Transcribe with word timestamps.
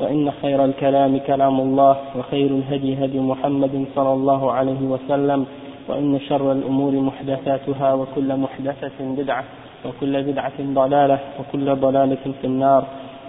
وإن 0.00 0.32
خير 0.42 0.64
الكلام 0.64 1.18
كلام 1.18 1.60
الله 1.60 1.96
وخير 2.16 2.50
الهدي 2.50 3.04
هدي 3.04 3.20
محمد 3.20 3.84
صلى 3.94 4.12
الله 4.12 4.52
عليه 4.52 4.80
وسلم 4.80 5.46
وإن 5.88 6.20
شر 6.28 6.52
الأمور 6.52 6.92
محدثاتها 6.92 7.94
وكل 7.94 8.36
محدثة 8.36 8.98
بدعة 9.00 9.44
وكل 9.84 10.22
بدعة 10.22 10.58
ضلالة 10.60 11.18
وكل 11.40 11.74
ضلالة 11.76 12.24
في 12.40 12.46
النار 12.46 12.84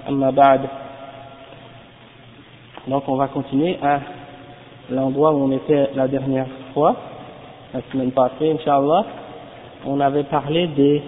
أما 0.10 0.30
بعد 0.30 0.62
Donc 2.88 3.04
on 3.08 3.16
va 3.16 3.28
continuer 3.30 3.80
à 3.82 4.00
l'endroit 4.92 5.34
où 5.34 5.38
on 5.38 5.52
était 5.52 5.90
la 5.96 6.08
dernière 6.08 6.46
fois, 6.72 6.96
la 7.74 7.82
semaine 7.92 8.12
passée, 8.12 8.52
Inch'Allah. 8.52 9.06
On 9.88 10.00
avait 10.00 10.24
parlé 10.26 10.68
des, 10.68 11.02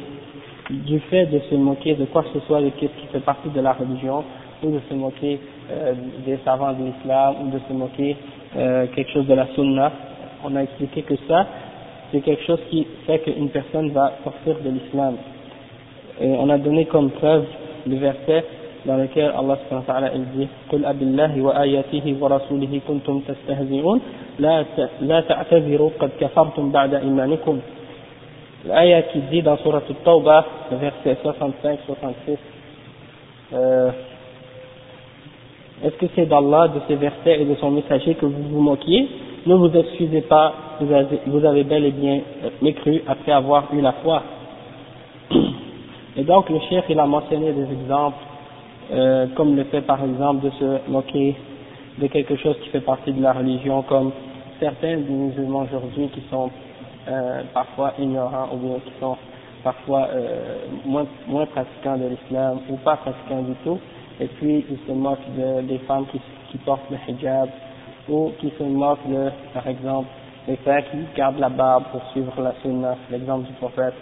du 0.72 1.00
fait 1.02 1.28
de 1.28 1.38
se 1.38 1.54
moquer 1.54 1.94
de 1.94 2.06
quoi 2.06 2.24
que 2.24 2.30
ce 2.34 2.40
soit 2.48 2.62
qui 2.80 2.88
fait 3.12 3.20
partie 3.20 3.50
de 3.50 3.62
la 3.62 3.74
religion, 3.74 4.24
ou 4.63 4.71
de 4.71 4.81
se 4.89 4.95
moquer 4.95 5.39
euh, 5.71 5.95
des 6.25 6.39
savants 6.45 6.73
de 6.73 6.85
l'islam, 6.85 7.35
ou 7.43 7.51
de 7.51 7.61
se 7.69 7.73
moquer 7.73 8.17
euh, 8.57 8.87
quelque 8.95 9.11
chose 9.13 9.27
de 9.27 9.35
la 9.35 9.47
sunna. 9.55 9.93
On 10.45 10.55
a 10.57 10.63
expliqué 10.63 11.03
que 11.03 11.15
ça, 11.29 11.47
c'est 12.11 12.21
quelque 12.21 12.45
chose 12.45 12.61
qui 12.71 12.87
fait 13.07 13.21
qu'une 13.21 13.49
personne 13.49 13.91
va 13.91 14.13
sortir 14.25 14.57
de 14.65 14.71
l'islam. 14.71 15.17
Et 16.21 16.29
on 16.39 16.49
a 16.51 16.59
donné 16.59 16.85
comme 16.87 17.11
preuve 17.11 17.45
le 17.87 17.97
verset 17.97 18.45
dans 18.85 18.97
lequel 18.97 19.33
Allah 19.37 19.59
subhanahu 19.63 19.85
wa 19.87 19.95
ta'ala 19.95 20.11
dit 20.37 20.49
قل 20.71 20.85
أب 20.85 21.03
الله 21.03 21.41
وآياته 21.41 22.17
ورسوله 22.21 22.81
كنتم 22.89 23.21
تستهزئون 23.29 24.01
لا 24.39 24.65
لا 25.01 25.21
تعتذروا 25.21 25.91
قد 26.01 26.11
كفرتم 26.21 26.73
بعد 26.73 26.95
إيمانكم 26.95 27.61
L'ayah 28.65 29.03
qui 29.03 29.19
dit 29.23 29.43
dans 29.43 29.57
Surah 29.57 29.83
Al-Tawbah, 29.89 30.47
le 30.71 30.77
verset 30.77 31.19
65-66, 31.25 32.37
euh, 33.55 33.91
est-ce 35.84 35.96
que 35.98 36.08
c'est 36.16 36.26
d'Allah, 36.26 36.70
de 36.70 36.80
ses 36.88 36.96
versets 36.96 37.42
et 37.42 37.46
de 37.46 37.56
son 37.56 37.72
messager 37.72 38.16
que 38.16 38.26
vous 38.26 38.44
vous 38.50 38.62
moquiez? 38.62 39.08
Ne 39.46 39.54
vous 39.56 39.70
excusez 39.76 40.22
pas, 40.22 40.54
vous 40.82 40.92
avez, 40.92 41.20
vous 41.28 41.46
avez 41.46 41.64
bel 41.64 41.86
et 41.86 41.92
bien 41.92 42.22
mécru 42.62 43.04
après 43.08 43.32
avoir 43.32 43.66
eu 43.74 43.82
la 43.82 43.94
foi. 43.94 44.24
Et 46.18 46.24
donc 46.24 46.50
le 46.50 46.60
chef 46.70 46.86
il 46.90 47.00
a 47.00 47.06
mentionné 47.06 47.54
des 47.54 47.72
exemples, 47.72 48.18
euh, 48.92 49.28
comme 49.36 49.56
le 49.56 49.66
fait 49.66 49.82
par 49.82 50.04
exemple 50.04 50.46
de 50.46 50.50
se 50.50 50.90
moquer 50.90 51.36
de 52.00 52.08
quelque 52.08 52.36
chose 52.38 52.58
qui 52.64 52.70
fait 52.70 52.82
partie 52.82 53.14
de 53.14 53.22
la 53.22 53.34
religion, 53.34 53.84
comme 53.84 54.12
certains 54.60 54.98
des 54.98 55.14
musulmans 55.14 55.68
aujourd'hui 55.72 56.08
qui 56.08 56.24
sont 56.32 56.50
euh, 57.08 57.42
parfois 57.54 57.94
ignorants 58.00 58.50
ou 58.54 58.58
bien 58.58 58.78
qui 58.84 58.92
sont 59.00 59.16
parfois 59.64 60.08
euh, 60.12 60.56
moins 60.86 61.46
pratiquants 61.46 61.98
de 61.98 62.08
l'islam 62.08 62.62
ou 62.70 62.78
pas 62.78 62.96
pratiquants 62.96 63.44
du 63.44 63.54
tout, 63.64 63.80
et 64.20 64.28
puis 64.28 64.66
ils 64.70 64.80
se 64.88 64.92
moquent 64.92 65.20
de, 65.38 65.62
des 65.62 65.78
femmes 65.80 66.06
qui, 66.12 66.20
qui 66.52 66.58
portent 66.60 66.90
le 66.90 66.98
hijab. 67.08 67.50
Ou 68.10 68.32
qui 68.40 68.52
se 68.58 68.64
moquent 68.64 69.06
de, 69.10 69.30
par 69.54 69.68
exemple, 69.68 70.08
des 70.48 70.56
frères 70.58 70.84
qui 70.90 70.98
gardent 71.16 71.40
la 71.40 71.50
barbe 71.50 71.84
pour 71.92 72.02
suivre 72.12 72.34
la 72.42 72.54
sunna, 72.62 72.96
l'exemple 73.12 73.48
du 73.48 73.54
prophète 73.54 73.94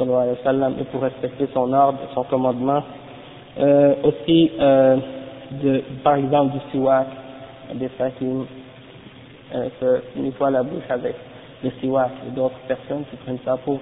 et 0.00 0.84
pour 0.84 1.02
respecter 1.02 1.48
son 1.52 1.72
ordre, 1.72 1.98
son 2.14 2.22
commandement. 2.24 2.82
Euh, 3.58 3.94
aussi, 4.04 4.52
euh, 4.60 4.96
de, 5.50 5.82
par 6.04 6.14
exemple, 6.14 6.52
du 6.52 6.60
siwak, 6.70 7.06
des 7.74 7.88
frères 7.88 8.12
qui 8.18 8.26
euh, 8.26 9.68
se 9.80 10.20
nettoient 10.20 10.50
la 10.50 10.62
bouche 10.62 10.88
avec 10.88 11.16
le 11.64 11.70
siwak. 11.80 12.12
Et 12.28 12.30
d'autres 12.30 12.58
personnes 12.68 13.04
qui 13.10 13.16
prennent 13.16 13.40
ça 13.44 13.56
pour 13.64 13.80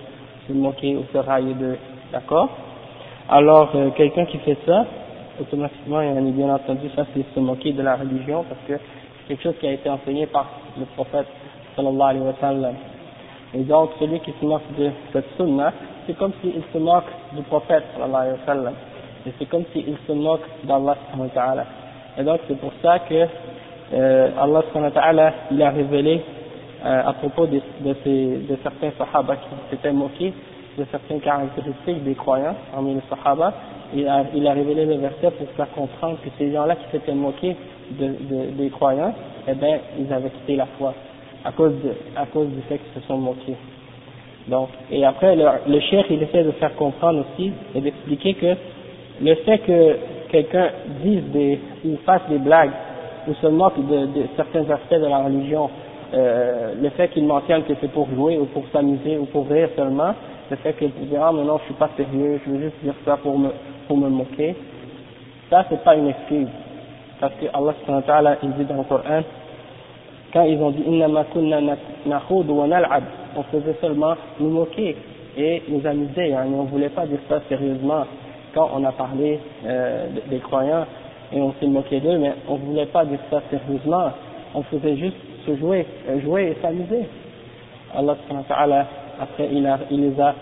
se 0.48 0.52
moquer 0.52 0.96
ou 0.96 1.04
se 1.12 1.18
railler 1.18 1.54
de 1.54 1.76
d'accord? 2.12 2.48
Alors, 3.28 3.70
euh, 3.74 3.90
quelqu'un 3.90 4.24
qui 4.26 4.38
fait 4.38 4.56
ça, 4.64 4.86
automatiquement, 5.40 6.00
il 6.00 6.28
y 6.28 6.32
bien 6.32 6.52
entendu, 6.54 6.88
ça 6.94 7.04
c'est 7.14 7.24
se 7.34 7.40
moquer 7.40 7.72
de 7.72 7.82
la 7.82 7.96
religion 7.96 8.44
parce 8.48 8.60
que 8.66 8.74
c'est 8.78 9.28
quelque 9.28 9.42
chose 9.42 9.54
qui 9.60 9.66
a 9.66 9.72
été 9.72 9.88
enseigné 9.88 10.26
par 10.26 10.46
le 10.78 10.84
prophète 10.86 11.26
sallallahu 11.74 12.10
alayhi 12.10 12.24
wa 12.24 12.34
sallam. 12.40 12.74
Et 13.54 13.62
donc, 13.62 13.90
celui 13.98 14.20
qui 14.20 14.32
se 14.40 14.44
moque 14.44 14.62
de 14.78 14.90
cette 15.12 15.26
sunna, 15.36 15.72
c'est 16.06 16.16
comme 16.16 16.32
s'il 16.40 16.62
se 16.72 16.78
moque 16.78 17.10
du 17.32 17.42
prophète 17.42 17.84
sallallahu 17.94 18.22
alayhi 18.22 18.38
wa 18.40 18.46
sallam. 18.46 18.74
Et 19.26 19.32
c'est 19.38 19.46
comme 19.46 19.64
s'il 19.72 19.96
se 20.06 20.12
moque 20.12 20.46
d'Allah. 20.64 20.96
Et 22.18 22.22
donc, 22.22 22.40
c'est 22.46 22.58
pour 22.58 22.72
ça 22.82 23.00
que 23.00 23.26
euh, 23.92 24.30
Allah 24.38 24.62
subhanahu 24.68 24.92
wa 24.94 25.32
il 25.50 25.62
a 25.62 25.70
révélé 25.70 26.22
euh, 26.84 27.02
à 27.06 27.12
propos 27.14 27.46
de, 27.46 27.60
de 27.84 28.56
certains 28.62 28.90
sahaba 28.96 29.36
qui 29.36 29.48
s'étaient 29.70 29.92
moqués 29.92 30.32
de 30.78 30.84
certaines 30.90 31.20
caractéristiques 31.20 32.04
des 32.04 32.14
croyants 32.14 32.54
parmi 32.72 32.94
les 32.94 33.02
sahaba, 33.08 33.52
il 33.94 34.06
a, 34.08 34.24
il 34.34 34.46
a 34.46 34.52
révélé 34.52 34.84
le 34.86 34.94
verset 34.96 35.30
pour 35.30 35.48
faire 35.56 35.70
comprendre 35.72 36.18
que 36.24 36.28
ces 36.38 36.52
gens-là 36.52 36.76
qui 36.76 36.90
s'étaient 36.90 37.12
moqués 37.14 37.56
de, 37.90 38.06
de, 38.06 38.50
des 38.56 38.70
croyants, 38.70 39.14
eh 39.48 39.54
bien, 39.54 39.78
ils 39.98 40.12
avaient 40.12 40.30
quitté 40.30 40.56
la 40.56 40.66
foi 40.78 40.94
à 41.44 41.52
cause, 41.52 41.72
de, 41.82 41.92
à 42.16 42.26
cause 42.26 42.48
du 42.48 42.60
fait 42.62 42.78
qu'ils 42.78 43.00
se 43.00 43.06
sont 43.06 43.18
moqués. 43.18 43.56
Donc, 44.48 44.68
et 44.90 45.04
après, 45.04 45.34
le, 45.36 45.44
le 45.68 45.80
chef, 45.80 46.06
il 46.10 46.22
essaie 46.22 46.44
de 46.44 46.52
faire 46.52 46.74
comprendre 46.76 47.24
aussi 47.24 47.52
et 47.74 47.80
d'expliquer 47.80 48.34
que 48.34 48.54
le 49.22 49.34
fait 49.36 49.58
que 49.58 49.96
quelqu'un 50.30 50.70
dise 51.02 51.22
des, 51.32 51.58
ou 51.84 51.96
fasse 52.04 52.22
des 52.28 52.38
blagues 52.38 52.72
ou 53.28 53.34
se 53.34 53.46
moque 53.46 53.74
de, 53.88 54.06
de 54.06 54.26
certains 54.36 54.68
aspects 54.70 54.94
de 55.00 55.06
la 55.06 55.18
religion, 55.18 55.68
euh, 56.14 56.74
le 56.80 56.88
fait 56.90 57.08
qu'il 57.08 57.24
mentionne 57.24 57.64
que 57.64 57.72
c'est 57.80 57.90
pour 57.90 58.08
jouer 58.14 58.38
ou 58.38 58.44
pour 58.46 58.64
s'amuser 58.72 59.18
ou 59.18 59.24
pour 59.26 59.48
rire 59.48 59.68
seulement, 59.76 60.14
le 60.50 60.56
fait 60.56 60.72
qu'il 60.74 60.90
dit 60.90 61.16
ah 61.20 61.30
mais 61.34 61.44
non 61.44 61.58
je 61.58 61.64
suis 61.64 61.74
pas 61.74 61.90
sérieux, 61.96 62.40
je 62.44 62.50
veux 62.50 62.60
juste 62.60 62.76
dire 62.82 62.94
ça 63.04 63.16
pour 63.16 63.38
me 63.38 63.50
pour 63.88 63.96
me 63.96 64.08
moquer, 64.08 64.54
ça 65.50 65.64
c'est 65.68 65.82
pas 65.82 65.96
une 65.96 66.08
excuse. 66.08 66.48
Parce 67.20 67.32
que 67.34 67.46
Allah 67.52 68.36
il 68.42 68.52
dit 68.52 68.64
dans 68.64 68.76
le 68.76 68.82
Coran, 68.84 69.22
quand 70.32 70.42
ils 70.42 70.58
ont 70.58 70.70
dit 70.70 70.82
kunna 70.84 71.08
wa 71.08 72.66
nal'ab, 72.66 73.04
on 73.36 73.42
faisait 73.44 73.76
seulement 73.80 74.14
nous 74.38 74.50
moquer 74.50 74.96
et 75.36 75.62
nous 75.68 75.86
amuser, 75.86 76.34
hein, 76.34 76.46
on 76.54 76.64
voulait 76.64 76.88
pas 76.88 77.06
dire 77.06 77.18
ça 77.28 77.40
sérieusement 77.48 78.04
quand 78.54 78.70
on 78.74 78.84
a 78.84 78.92
parlé 78.92 79.38
euh, 79.66 80.06
des 80.30 80.38
croyants 80.38 80.86
et 81.32 81.40
on 81.40 81.52
s'est 81.60 81.66
moqué 81.66 82.00
d'eux, 82.00 82.18
mais 82.18 82.32
on 82.48 82.56
voulait 82.56 82.86
pas 82.86 83.04
dire 83.04 83.18
ça 83.30 83.42
sérieusement, 83.50 84.10
on 84.54 84.62
faisait 84.62 84.96
juste 84.96 85.16
se 85.46 85.56
jouer, 85.56 85.86
jouer 86.22 86.56
et 86.56 86.62
s'amuser. 86.62 87.06
Allah 87.94 88.86
après 89.19 89.49
il, 89.51 89.65
a, 89.65 89.79
il 89.89 90.01
les 90.01 90.19
a 90.21 90.35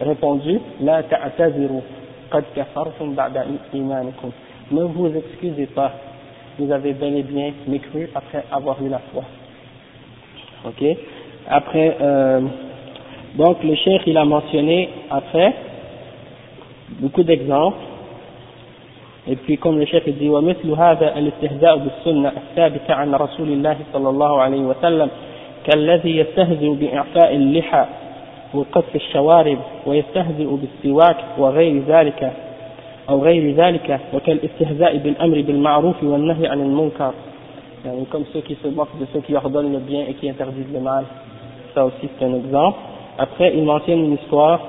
répondu, 0.00 0.58
La 0.80 1.02
ta'taziru, 1.02 1.80
qad 2.30 2.44
kafartum 2.54 3.14
ba'da 3.14 3.44
imanikum. 3.72 4.30
Ne 4.70 4.84
vous 4.84 5.10
excusez 5.16 5.66
pas, 5.66 5.92
vous 6.58 6.70
avez 6.70 6.92
bel 6.92 7.16
et 7.16 7.22
bien 7.22 7.52
mécru 7.66 8.08
après 8.14 8.44
avoir 8.50 8.82
eu 8.82 8.88
la 8.88 9.00
foi. 9.12 9.22
Ok 10.66 10.84
Après, 11.48 11.96
euh, 12.00 12.40
donc 13.36 13.62
le 13.64 13.74
cheikh 13.74 14.02
il 14.06 14.16
a 14.16 14.24
mentionné 14.24 14.88
après 15.10 15.54
beaucoup 17.00 17.22
d'exemples 17.22 17.78
et 19.26 19.36
puis 19.36 19.56
comme 19.56 19.78
le 19.78 19.86
chef 19.86 20.04
dit 20.08 20.28
ومثل 20.28 20.70
هذا 20.70 21.18
الاستهزاء 21.18 21.76
بالسنة 21.76 22.32
الثابتة 22.36 22.94
عن 22.94 23.14
رسول 23.14 23.48
الله 23.48 23.76
صلى 23.92 24.08
الله 24.08 24.40
عليه 24.42 24.60
وسلم 24.60 25.08
كالذي 25.66 26.16
يستهزئ 26.16 26.68
بإعفاء 26.68 27.34
اللحى 27.34 27.86
وقص 28.54 28.84
الشوارب 28.94 29.58
ويستهزئ 29.86 30.46
بالسواك 30.46 31.16
وغير 31.38 31.82
ذلك 31.88 32.32
أو 33.08 33.22
غير 33.22 33.54
ذلك 33.54 34.00
وكالاستهزاء 34.14 34.96
بالأمر 34.96 35.40
بالمعروف 35.40 36.04
والنهي 36.04 36.46
عن 36.46 36.60
المنكر 36.60 37.12
euh, 37.84 37.88
comme 38.10 38.24
ceux 38.32 38.40
qui 38.40 38.56
se 38.62 38.68
moquent 38.68 38.98
de 39.00 39.06
ceux 39.12 39.20
qui 39.20 39.34
ordonnent 39.34 39.72
le 39.72 39.78
bien 39.78 40.04
et 40.08 40.14
qui 40.14 40.28
interdisent 40.30 40.72
le 40.72 40.80
mal. 40.80 41.04
Ça 41.74 41.84
aussi 41.84 42.08
c'est 42.18 42.24
un 42.24 42.34
exemple. 42.34 42.78
Après, 43.18 43.52
il 43.54 43.64
mentionne 43.64 43.98
une 43.98 44.14
histoire 44.14 44.60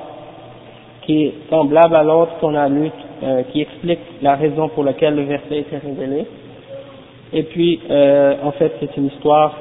qui 1.03 1.25
est 1.25 1.33
semblable 1.49 1.95
à 1.95 2.03
l'autre 2.03 2.37
qu'on 2.39 2.55
a 2.55 2.67
lu, 2.67 2.89
euh, 3.23 3.43
qui 3.51 3.61
explique 3.61 3.99
la 4.21 4.35
raison 4.35 4.69
pour 4.69 4.83
laquelle 4.83 5.15
le 5.15 5.23
verset 5.23 5.59
était 5.59 5.77
révélé. 5.77 6.25
Et 7.33 7.43
puis, 7.43 7.79
euh, 7.89 8.35
en 8.43 8.51
fait, 8.51 8.73
c'est 8.79 8.95
une 8.97 9.07
histoire 9.07 9.53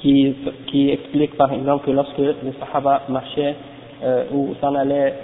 qui, 0.00 0.34
qui 0.66 0.90
explique 0.90 1.36
par 1.36 1.52
exemple 1.52 1.86
que 1.86 1.90
lorsque 1.90 2.18
les 2.18 2.34
Sahaba 2.58 3.02
marchaient 3.08 3.54
euh, 4.02 4.24
ou 4.32 4.54
s'en 4.60 4.74
allaient 4.74 5.14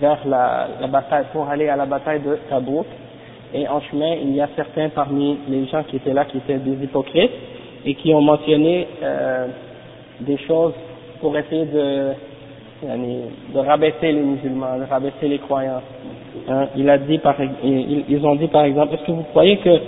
vers 0.00 0.18
la, 0.26 0.68
la 0.80 0.86
bataille, 0.86 1.26
pour 1.32 1.48
aller 1.48 1.68
à 1.68 1.76
la 1.76 1.86
bataille 1.86 2.20
de 2.20 2.38
Tabouk, 2.48 2.86
et 3.54 3.68
en 3.68 3.80
chemin, 3.82 4.14
il 4.22 4.34
y 4.34 4.40
a 4.40 4.48
certains 4.56 4.88
parmi 4.88 5.36
les 5.48 5.66
gens 5.66 5.82
qui 5.82 5.96
étaient 5.96 6.14
là 6.14 6.24
qui 6.24 6.38
étaient 6.38 6.56
des 6.58 6.84
hypocrites 6.84 7.30
et 7.84 7.94
qui 7.94 8.14
ont 8.14 8.22
mentionné 8.22 8.88
euh, 9.02 9.48
des 10.20 10.38
choses 10.38 10.72
pour 11.20 11.36
essayer 11.36 11.66
de, 11.66 12.12
de 12.82 13.58
rabaisser 13.58 14.12
les 14.12 14.22
musulmans, 14.22 14.78
de 14.78 14.84
rabaisser 14.88 15.28
les 15.28 15.38
croyants. 15.38 15.82
Hein, 16.48 16.68
il 16.76 16.88
a 16.88 16.96
dit 16.96 17.18
par, 17.18 17.36
ils 17.62 18.24
ont 18.24 18.36
dit 18.36 18.48
par 18.48 18.64
exemple, 18.64 18.94
est-ce 18.94 19.04
que 19.04 19.12
vous 19.12 19.24
croyez 19.24 19.58
que 19.58 19.78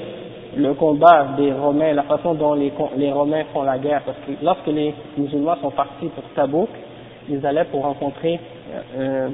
le 0.57 0.75
combat 0.75 1.29
des 1.37 1.53
Romains, 1.53 1.93
la 1.93 2.03
façon 2.05 2.35
dont 2.35 2.55
les, 2.55 2.73
Romains 3.13 3.45
font 3.53 3.63
la 3.63 3.79
guerre, 3.79 4.03
parce 4.05 4.19
que 4.19 4.33
lorsque 4.45 4.67
les 4.67 4.95
musulmans 5.17 5.57
sont 5.61 5.71
partis 5.71 6.09
pour 6.09 6.25
Tabouk, 6.35 6.69
ils 7.29 7.45
allaient 7.45 7.65
pour 7.65 7.83
rencontrer 7.83 8.39
euh, 8.97 9.29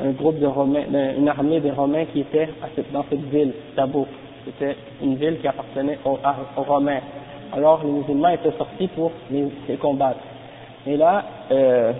un 0.00 0.10
groupe 0.10 0.38
de 0.38 0.46
Romains, 0.46 0.84
une 1.16 1.28
armée 1.28 1.60
des 1.60 1.70
Romains 1.70 2.04
qui 2.06 2.20
était 2.20 2.48
dans 2.92 3.04
cette 3.08 3.24
ville, 3.30 3.52
Tabouk. 3.74 4.08
C'était 4.44 4.76
une 5.02 5.16
ville 5.16 5.38
qui 5.40 5.48
appartenait 5.48 5.98
aux, 6.04 6.18
Romains. 6.62 7.00
Alors 7.52 7.82
les 7.84 7.90
musulmans 7.90 8.28
étaient 8.28 8.56
sortis 8.56 8.88
pour 8.88 9.12
les, 9.30 9.76
combattre. 9.76 10.20
Et 10.86 10.96
là, 10.96 11.24
euh, 11.50 11.92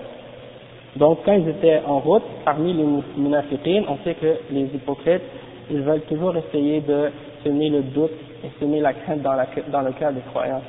donc 0.96 1.18
quand 1.24 1.32
ils 1.32 1.48
étaient 1.48 1.80
en 1.86 1.98
route, 1.98 2.22
parmi 2.44 2.72
les 2.72 2.84
munafiqines, 3.16 3.84
on 3.88 3.98
sait 4.04 4.14
que 4.14 4.38
les 4.50 4.62
hypocrites, 4.62 5.22
ils 5.70 5.80
veulent 5.80 6.02
toujours 6.02 6.36
essayer 6.36 6.80
de 6.80 7.10
semer 7.44 7.68
le 7.70 7.82
doute 7.82 8.12
et 8.44 8.50
semer 8.60 8.80
la 8.80 8.92
crainte 8.92 9.22
dans, 9.22 9.34
le 9.82 9.92
cœur 9.92 10.12
des 10.12 10.20
croyants. 10.32 10.62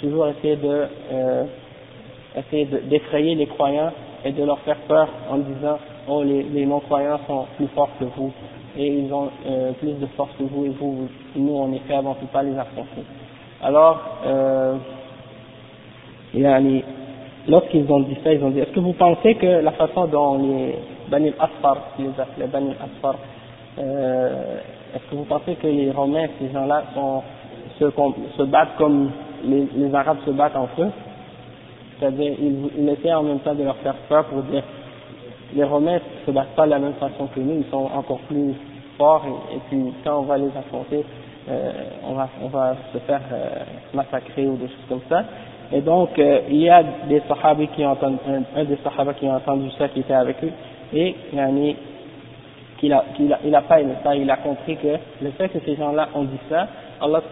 Toujours 0.00 0.28
essayer 0.28 0.58
euh, 1.12 1.44
d'effrayer 2.88 3.34
les 3.34 3.46
croyants 3.46 3.92
et 4.24 4.32
de 4.32 4.44
leur 4.44 4.58
faire 4.60 4.78
peur 4.88 5.08
en 5.30 5.38
disant 5.38 5.78
oh 6.08 6.22
les, 6.22 6.66
non-croyants 6.66 7.20
sont 7.26 7.46
plus 7.56 7.68
forts 7.68 7.90
que 7.98 8.04
vous 8.04 8.32
et 8.76 8.86
ils 8.86 9.12
ont 9.12 9.30
euh, 9.46 9.72
plus 9.72 9.92
de 9.92 10.06
force 10.16 10.30
que 10.38 10.44
vous 10.44 10.66
et 10.66 10.70
vous, 10.70 11.08
nous 11.34 11.54
on 11.54 11.72
est 11.72 11.82
faibles, 11.88 12.06
on 12.06 12.10
ne 12.10 12.14
peut 12.14 12.26
pas 12.32 12.42
les 12.42 12.56
affronter. 12.58 13.02
Alors, 13.62 14.00
euh, 14.26 14.76
lorsqu'ils 17.48 17.90
ont 17.90 18.00
dit 18.00 18.16
ça, 18.22 18.34
ils 18.34 18.42
ont 18.44 18.50
dit, 18.50 18.60
est-ce 18.60 18.72
que 18.72 18.80
vous 18.80 18.92
pensez 18.92 19.34
que 19.36 19.46
la 19.46 19.72
façon 19.72 20.06
dont 20.06 20.38
les 20.38 20.74
Bani 21.08 21.32
Asfar, 21.38 21.78
les, 21.98 22.10
les 22.38 22.46
Bani 22.46 22.72
Asfar, 22.72 23.16
euh, 23.78 24.58
est-ce 24.94 25.10
que 25.10 25.16
vous 25.16 25.24
pensez 25.24 25.54
que 25.56 25.66
les 25.66 25.90
Romains, 25.90 26.26
ces 26.40 26.52
gens-là, 26.52 26.84
se, 27.78 28.42
battent 28.44 28.76
comme 28.78 29.10
les, 29.44 29.94
Arabes 29.94 30.18
se 30.24 30.30
battent 30.30 30.56
entre 30.56 30.82
eux? 30.82 30.90
C'est-à-dire, 31.98 32.34
ils, 32.38 32.70
ils 32.78 33.14
en 33.14 33.22
même 33.22 33.40
temps 33.40 33.54
de 33.54 33.64
leur 33.64 33.76
faire 33.76 33.94
peur 34.08 34.24
pour 34.26 34.42
dire 34.42 34.62
les 35.54 35.64
Romains 35.64 35.94
ne 35.94 36.26
se 36.26 36.30
battent 36.30 36.54
pas 36.54 36.66
de 36.66 36.70
la 36.70 36.78
même 36.78 36.94
façon 36.94 37.26
que 37.34 37.40
nous, 37.40 37.62
ils 37.64 37.70
sont 37.70 37.88
encore 37.94 38.18
plus 38.28 38.54
forts 38.98 39.24
et, 39.52 39.58
puis 39.68 39.92
quand 40.04 40.20
on 40.20 40.22
va 40.22 40.38
les 40.38 40.48
affronter, 40.56 41.04
euh, 41.48 41.72
on, 42.04 42.48
va, 42.48 42.76
se 42.92 42.98
faire 42.98 43.20
euh, 43.32 43.48
massacrer 43.94 44.46
ou 44.46 44.56
des 44.56 44.66
choses 44.66 44.86
comme 44.88 45.00
ça. 45.08 45.24
Et 45.72 45.80
donc, 45.80 46.18
euh, 46.18 46.40
il 46.48 46.56
y 46.56 46.68
a 46.68 46.82
des 47.08 47.22
sahabas 47.28 47.66
qui 47.66 47.84
ont 47.84 47.90
entendu, 47.90 48.18
un, 48.56 48.64
des 48.64 48.78
sahabas 48.82 49.14
qui 49.14 49.26
ont 49.26 49.34
entendu 49.34 49.70
ça, 49.78 49.88
qui 49.88 50.00
était 50.00 50.14
avec 50.14 50.42
eux, 50.42 50.52
et 50.92 51.14
il 51.32 51.76
qu'il 52.78 52.92
a, 52.92 53.04
qu'il 53.16 53.32
a, 53.32 53.38
il 53.44 53.54
a 53.54 53.62
pas 53.62 53.80
aimé 53.80 53.94
ça, 54.02 54.14
il 54.14 54.30
a 54.30 54.36
compris 54.36 54.76
que 54.76 54.96
le 55.22 55.30
fait 55.32 55.48
que 55.48 55.58
ces 55.64 55.76
gens-là 55.76 56.08
ont 56.14 56.24
dit 56.24 56.38
ça, 56.48 56.68
Allah 57.00 57.22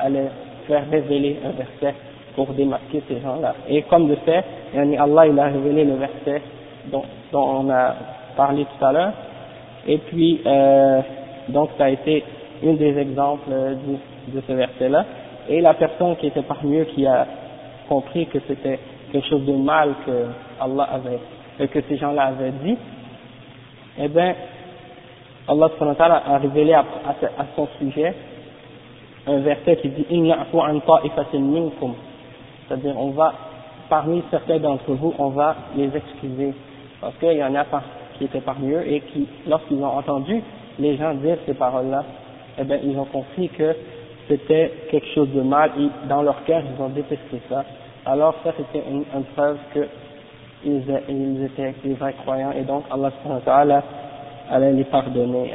allait 0.00 0.30
faire 0.66 0.84
révéler 0.90 1.38
un 1.44 1.50
verset 1.50 1.94
pour 2.34 2.48
démarquer 2.48 3.02
ces 3.08 3.20
gens-là. 3.20 3.54
Et 3.68 3.82
comme 3.82 4.08
de 4.08 4.16
fait, 4.16 4.44
Allah 4.74 5.26
il 5.26 5.38
a 5.38 5.44
révélé 5.44 5.84
le 5.84 5.94
verset 5.94 6.42
dont, 6.90 7.04
on 7.32 7.70
a 7.70 7.94
parlé 8.36 8.64
tout 8.64 8.84
à 8.84 8.92
l'heure. 8.92 9.12
Et 9.86 9.98
puis, 9.98 10.40
euh, 10.46 11.00
donc 11.48 11.70
ça 11.76 11.84
a 11.84 11.90
été 11.90 12.24
un 12.64 12.74
des 12.74 12.96
exemples 12.98 13.50
de 13.50 14.40
ce 14.46 14.52
verset-là. 14.52 15.04
Et 15.48 15.60
la 15.60 15.74
personne 15.74 16.16
qui 16.16 16.28
était 16.28 16.42
parmi 16.42 16.78
eux 16.78 16.86
qui 16.94 17.06
a 17.06 17.26
compris 17.88 18.26
que 18.26 18.38
c'était 18.46 18.78
quelque 19.10 19.28
chose 19.28 19.44
de 19.44 19.52
mal 19.52 19.94
que 20.06 20.26
Allah 20.60 20.88
avait, 20.92 21.18
euh, 21.60 21.66
que 21.66 21.80
ces 21.88 21.96
gens-là 21.96 22.26
avaient 22.26 22.52
dit, 22.64 22.76
eh 23.98 24.08
bien, 24.08 24.34
Allah 25.48 25.68
a 26.26 26.38
révélé 26.38 26.72
à, 26.74 26.84
son 27.56 27.68
sujet 27.78 28.14
un 29.26 29.38
verset 29.38 29.76
qui 29.76 29.88
dit 29.88 30.06
c'est-à-dire 32.68 32.94
on 32.98 33.10
va 33.10 33.34
parmi 33.88 34.22
certains 34.30 34.58
d'entre 34.58 34.92
vous 34.92 35.14
on 35.18 35.28
va 35.28 35.56
les 35.76 35.90
excuser 35.96 36.54
parce 37.00 37.16
qu'il 37.16 37.32
y 37.32 37.44
en 37.44 37.54
a 37.54 37.64
qui 38.16 38.24
étaient 38.24 38.40
parmi 38.40 38.70
eux 38.70 38.86
et 38.86 39.00
qui, 39.00 39.26
lorsqu'ils 39.48 39.82
ont 39.82 39.98
entendu 39.98 40.40
les 40.78 40.96
gens 40.96 41.14
dire 41.14 41.36
ces 41.46 41.54
paroles-là, 41.54 42.04
eh 42.58 42.64
bien, 42.64 42.78
ils 42.82 42.96
ont 42.96 43.04
compris 43.06 43.48
que 43.48 43.74
c'était 44.28 44.72
quelque 44.90 45.08
chose 45.14 45.28
de 45.30 45.42
mal 45.42 45.72
et 45.78 46.08
dans 46.08 46.22
leur 46.22 46.44
cœur, 46.44 46.62
ils 46.62 46.82
ont 46.82 46.88
détesté 46.90 47.40
ça. 47.48 47.64
Alors 48.06 48.34
ça, 48.44 48.52
c'était 48.56 48.84
une, 48.88 49.04
preuve 49.34 49.58
que 49.74 49.86
ils, 50.64 51.44
étaient 51.44 51.74
des 51.84 51.94
vrais 51.94 52.14
croyants 52.22 52.52
et 52.52 52.62
donc 52.62 52.84
Allah 52.90 53.82
allait 54.50 54.72
les 54.72 54.84
pardonner. 54.84 55.50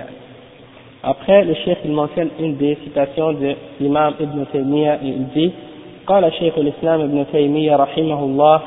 Après, 1.03 1.43
le 1.43 1.53
chef 1.53 1.77
il 1.85 1.91
mentionne 1.91 2.29
une 2.39 2.57
des 2.57 2.77
citations 2.83 3.33
de 3.33 3.55
l'imam 3.79 4.13
Ibn 4.19 4.45
Taymiyyah 4.51 4.95
et 5.03 5.07
il 5.07 5.27
dit 5.27 5.51
قال 6.07 6.33
شيخ 6.33 6.57
الإسلام 6.57 7.01
ابن 7.01 7.25
تيمية 7.31 7.75
رحمه 7.75 8.19
الله 8.23 8.61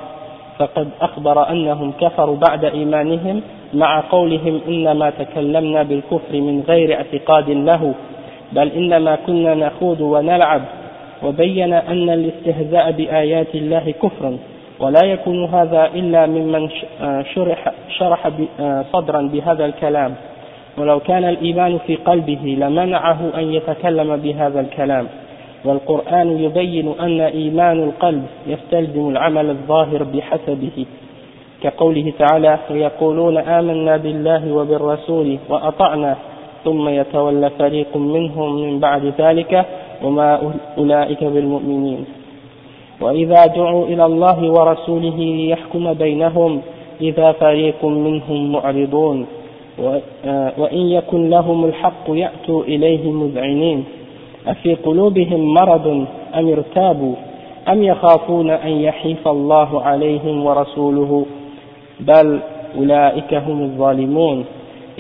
فقد 0.59 0.89
أخبر 1.01 1.51
أنهم 1.51 1.93
كفروا 2.01 2.37
بعد 2.37 2.65
إيمانهم 2.65 3.43
مع 3.75 4.01
قولهم 4.01 4.61
إنما 4.69 5.11
تكلمنا 5.11 5.83
بالكفر 5.83 6.33
من 6.33 6.65
غير 6.69 6.95
اعتقاد 6.95 7.51
له 7.51 7.95
بل 8.53 8.69
إنما 8.69 9.19
كنا 9.27 9.55
نخوض 9.55 10.01
ونلعب 10.01 10.63
وبين 11.23 11.73
أن 11.73 12.11
الاستهزاء 12.11 12.91
بآيات 12.91 13.55
الله 13.55 13.95
كفر 14.03 14.37
ولا 14.81 15.05
يكون 15.05 15.45
هذا 15.45 15.87
إلا 15.95 16.27
ممن 16.27 16.69
شرح, 17.35 17.73
شرح 17.99 18.31
صدرا 18.93 19.23
بهذا 19.23 19.65
الكلام. 19.65 20.15
ولو 20.79 21.01
كان 21.01 21.25
الإيمان 21.25 21.79
في 21.87 21.97
قلبه 21.97 22.57
لمنعه 22.59 23.19
أن 23.35 23.53
يتكلم 23.53 24.17
بهذا 24.17 24.61
الكلام. 24.61 25.07
والقرآن 25.65 26.39
يبين 26.39 26.95
أن 27.01 27.21
إيمان 27.21 27.83
القلب 27.83 28.23
يستلزم 28.47 29.09
العمل 29.09 29.51
الظاهر 29.51 30.03
بحسبه. 30.03 30.87
كقوله 31.63 32.13
تعالى 32.19 32.59
ويقولون 32.71 33.37
آمنا 33.39 33.97
بالله 33.97 34.53
وبالرسول 34.53 35.39
وأطعنا. 35.49 36.17
ثم 36.65 36.89
يتولى 36.89 37.51
فريق 37.59 37.97
منهم 37.97 38.63
من 38.63 38.81
بعد 38.81 39.13
ذلك 39.19 39.67
وما 40.05 40.53
أولئك 40.79 41.25
بالمؤمنين. 41.25 42.05
وإذا 43.01 43.47
دعوا 43.47 43.87
إلى 43.87 44.07
الله 44.07 44.51
ورسوله 44.51 45.17
ليحكم 45.17 45.93
بينهم 45.93 46.61
إذا 47.01 47.33
فريق 47.33 47.85
منهم 47.85 48.53
معرضون 48.53 49.27
وإن 50.59 50.79
يكن 50.79 51.31
لهم 51.31 51.65
الحق 51.65 52.05
يأتوا 52.09 52.63
إليه 52.63 53.11
مذعنين. 53.11 53.85
أفي 54.47 54.75
قلوبهم 54.75 55.55
مرض 55.55 55.87
أم 56.35 56.49
ارتابوا؟ 56.49 57.15
أم 57.69 57.83
يخافون 57.83 58.51
أن 58.51 58.73
يحيف 58.73 59.29
الله 59.29 59.83
عليهم 59.83 60.47
ورسوله؟ 60.47 61.27
بل 62.01 62.41
أولئك 62.79 63.35
هم 63.35 63.63
الظالمون. 63.63 64.45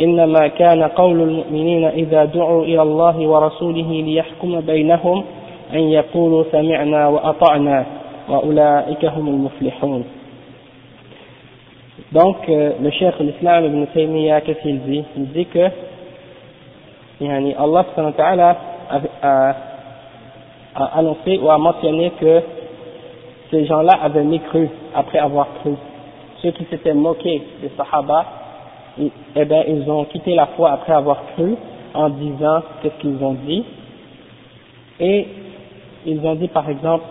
إنما 0.00 0.48
كان 0.48 0.82
قول 0.82 1.20
المؤمنين 1.20 1.84
إذا 1.84 2.24
دعوا 2.24 2.64
إلى 2.64 2.82
الله 2.82 3.28
ورسوله 3.28 3.92
ليحكم 3.92 4.60
بينهم 4.60 5.24
أن 5.73 5.79
يقولوا 5.79 6.43
سمعنا 6.51 7.07
وأطعنا 7.07 7.85
وأولئك 8.29 9.05
هم 9.05 9.27
المفلحون 9.27 10.03
Donc, 12.11 12.47
euh, 12.47 12.73
le 12.81 12.91
cheikh 12.91 13.19
l'islam 13.19 13.65
ibn 13.65 13.85
Taymiyyah, 13.87 14.41
qu'est-ce 14.41 14.61
qu'il 14.61 14.79
dit 14.83 15.03
Il 15.17 15.27
dit 15.31 15.45
que 15.47 15.69
yani, 17.19 17.53
Allah 17.57 17.85
subhanahu 17.89 18.11
wa 18.11 18.17
ta'ala 18.17 18.57
a, 19.21 19.55
annoncé 20.97 21.37
ou 21.41 21.49
a 21.49 21.57
mentionné 21.57 22.11
que 22.11 22.41
ces 23.51 23.65
gens-là 23.65 23.99
avaient 24.01 24.23
mécru 24.23 24.69
après 24.93 25.19
avoir 25.19 25.47
cru. 25.61 25.73
Ceux 26.41 26.51
qui 26.51 26.65
s'étaient 26.65 26.93
moqués 26.93 27.41
des 27.61 27.71
Sahaba, 27.75 28.25
eh 28.99 29.45
bien, 29.45 29.63
ils 29.67 29.89
ont 29.89 30.05
quitté 30.05 30.35
la 30.35 30.47
foi 30.47 30.71
après 30.71 30.93
avoir 30.93 31.21
cru 31.35 31.55
en 31.93 32.09
disant 32.09 32.61
ce 32.83 32.87
qu'ils 32.99 33.23
ont 33.23 33.35
dit. 33.45 33.63
Et 34.99 35.27
ils 36.06 36.20
ont 36.26 36.34
dit 36.34 36.48
par 36.48 36.68
exemple, 36.68 37.04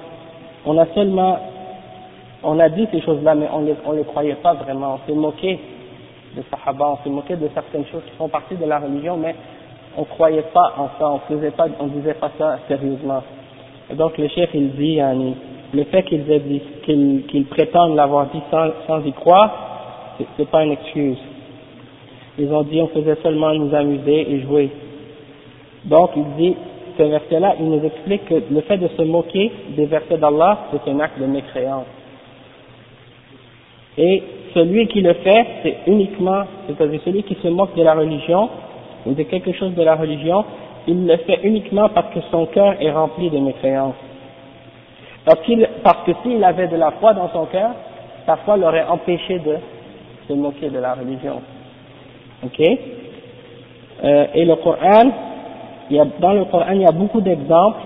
on 0.66 0.78
a 0.78 0.86
seulement, 0.94 1.40
on 2.44 2.60
a 2.60 2.70
dit 2.70 2.88
ces 2.92 3.02
choses-là, 3.02 3.36
mais 3.36 3.48
on 3.54 3.62
les, 3.62 3.76
on 3.86 3.92
les 3.94 4.04
croyait 4.04 4.36
pas 4.36 4.54
vraiment, 4.54 4.96
on 4.96 5.08
s'est 5.08 5.18
moqué 5.18 5.60
de 6.36 6.44
Sahaba, 6.50 6.90
on 6.90 7.04
s'est 7.04 7.10
moqué 7.10 7.36
de 7.36 7.50
certaines 7.54 7.86
choses 7.88 8.04
qui 8.06 8.16
font 8.18 8.30
partie 8.30 8.56
de 8.56 8.66
la 8.66 8.80
religion, 8.80 9.18
mais 9.18 9.36
on 9.98 10.04
croyait 10.04 10.46
pas 10.54 10.74
en 10.78 10.90
ça, 11.00 11.10
on 11.10 11.20
faisait 11.20 11.52
pas, 11.52 11.68
on 11.80 11.88
disait 11.88 12.14
pas 12.14 12.32
ça 12.38 12.60
sérieusement. 12.68 13.24
Et 13.90 13.96
donc 13.96 14.18
le 14.18 14.28
chef 14.28 14.50
il 14.54 14.72
dit, 14.76 15.00
le 15.74 15.84
fait 15.86 16.04
qu'ils 16.04 16.30
aient 16.32 16.42
qu'ils 16.84 17.46
prétendent 17.50 17.96
l'avoir 17.96 18.28
dit 18.28 18.42
sans, 18.52 19.06
y 19.06 19.12
croire, 19.14 19.52
c'est 20.38 20.50
pas 20.50 20.64
une 20.64 20.72
excuse. 20.72 21.18
Ils 22.38 22.52
ont 22.54 22.64
dit 22.64 22.82
on 22.82 22.88
faisait 22.88 23.18
seulement 23.22 23.54
nous 23.54 23.74
amuser 23.76 24.32
et 24.32 24.42
jouer. 24.42 24.70
Donc 25.86 26.12
il 26.16 26.26
dit, 26.38 26.56
ce 27.00 27.04
verset-là, 27.04 27.56
il 27.60 27.70
nous 27.70 27.84
explique 27.86 28.26
que 28.26 28.36
le 28.52 28.62
fait 28.62 28.78
de 28.78 28.90
se 28.90 29.02
moquer 29.04 29.52
des 29.70 29.86
versets 29.86 30.18
d'Allah, 30.18 30.68
c'est 30.72 30.92
un 30.92 31.00
acte 31.00 31.18
de 31.18 31.26
mécréance. 31.26 31.86
Et 33.98 34.22
celui 34.54 34.88
qui 34.88 35.02
le 35.02 35.14
fait, 35.14 35.46
c'est 35.64 35.78
uniquement, 35.88 36.44
c'est-à-dire 36.68 37.00
celui 37.06 37.24
qui 37.24 37.36
se 37.36 37.48
moque 37.48 37.74
de 37.76 37.84
la 37.84 37.94
religion, 37.94 38.50
ou 39.06 39.14
de 39.14 39.24
quelque 39.24 39.54
chose 39.54 39.74
de 39.76 39.82
la 39.82 39.96
religion, 39.96 40.44
il 40.88 41.08
le 41.08 41.16
fait 41.18 41.40
uniquement 41.44 41.88
parce 41.90 42.14
que 42.14 42.20
son 42.32 42.46
cœur 42.48 42.76
est 42.82 42.92
rempli 42.92 43.30
de 43.30 43.40
mécréance. 43.40 43.96
Parce, 45.24 45.40
parce 45.84 46.04
que 46.06 46.12
s'il 46.22 46.44
avait 46.44 46.68
de 46.68 46.76
la 46.76 46.92
foi 46.92 47.14
dans 47.14 47.30
son 47.30 47.46
cœur, 47.46 47.72
sa 48.26 48.36
foi 48.38 48.58
l'aurait 48.58 48.86
empêché 48.86 49.40
de 49.40 49.56
se 50.28 50.34
moquer 50.34 50.70
de 50.70 50.80
la 50.80 50.96
religion. 50.96 51.42
Ok? 52.44 52.60
Euh, 54.04 54.26
Et 54.34 54.46
le 54.46 54.56
Coran, 54.56 55.12
dans 56.20 56.34
le 56.34 56.46
Coran, 56.46 56.72
il 56.72 56.82
y 56.82 56.86
a 56.86 56.92
beaucoup 56.92 57.22
d'exemples 57.22 57.80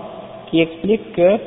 qui 0.50 0.60
expliquent 0.60 1.12
que 1.12 1.38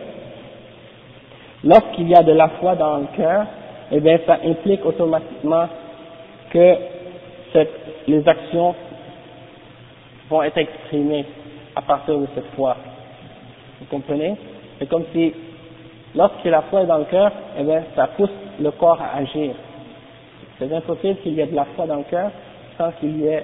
lorsqu'il 1.63 2.09
y 2.09 2.15
a 2.15 2.23
de 2.23 2.31
la 2.33 2.49
foi 2.59 2.75
dans 2.75 2.97
le 2.97 3.07
cœur, 3.15 3.45
eh 3.91 3.99
bien, 3.99 4.19
ça 4.25 4.39
implique 4.43 4.85
automatiquement 4.85 5.67
que 6.49 6.75
les 8.07 8.27
actions 8.27 8.75
vont 10.29 10.43
être 10.43 10.57
exprimées 10.57 11.25
à 11.75 11.81
partir 11.81 12.17
de 12.17 12.27
cette 12.35 12.47
foi. 12.55 12.75
Vous 13.79 13.85
comprenez? 13.85 14.35
C'est 14.79 14.89
comme 14.89 15.05
si, 15.13 15.33
lorsque 16.15 16.45
la 16.45 16.63
foi 16.63 16.81
est 16.81 16.87
dans 16.87 16.97
le 16.97 17.05
cœur, 17.05 17.31
eh 17.57 17.63
bien, 17.63 17.83
ça 17.95 18.07
pousse 18.07 18.29
le 18.59 18.71
corps 18.71 18.99
à 19.01 19.17
agir. 19.17 19.53
C'est 20.59 20.73
impossible 20.73 21.17
qu'il 21.17 21.33
y 21.33 21.41
ait 21.41 21.45
de 21.45 21.55
la 21.55 21.65
foi 21.75 21.85
dans 21.85 21.97
le 21.97 22.03
cœur 22.03 22.31
sans 22.77 22.91
qu'il 22.93 23.19
y 23.19 23.27
ait 23.27 23.43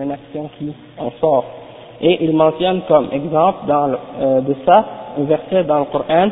une 0.00 0.10
action 0.10 0.50
qui 0.58 0.72
en 0.98 1.10
sort. 1.20 1.63
Et 2.00 2.24
il 2.24 2.32
mentionne 2.34 2.82
comme 2.88 3.08
exemple 3.12 3.66
dans 3.66 3.90
euh, 4.20 4.40
de 4.40 4.54
ça 4.66 4.84
un 5.18 5.24
verset 5.24 5.64
dans 5.64 5.80
le 5.80 5.84
Coran, 5.86 6.28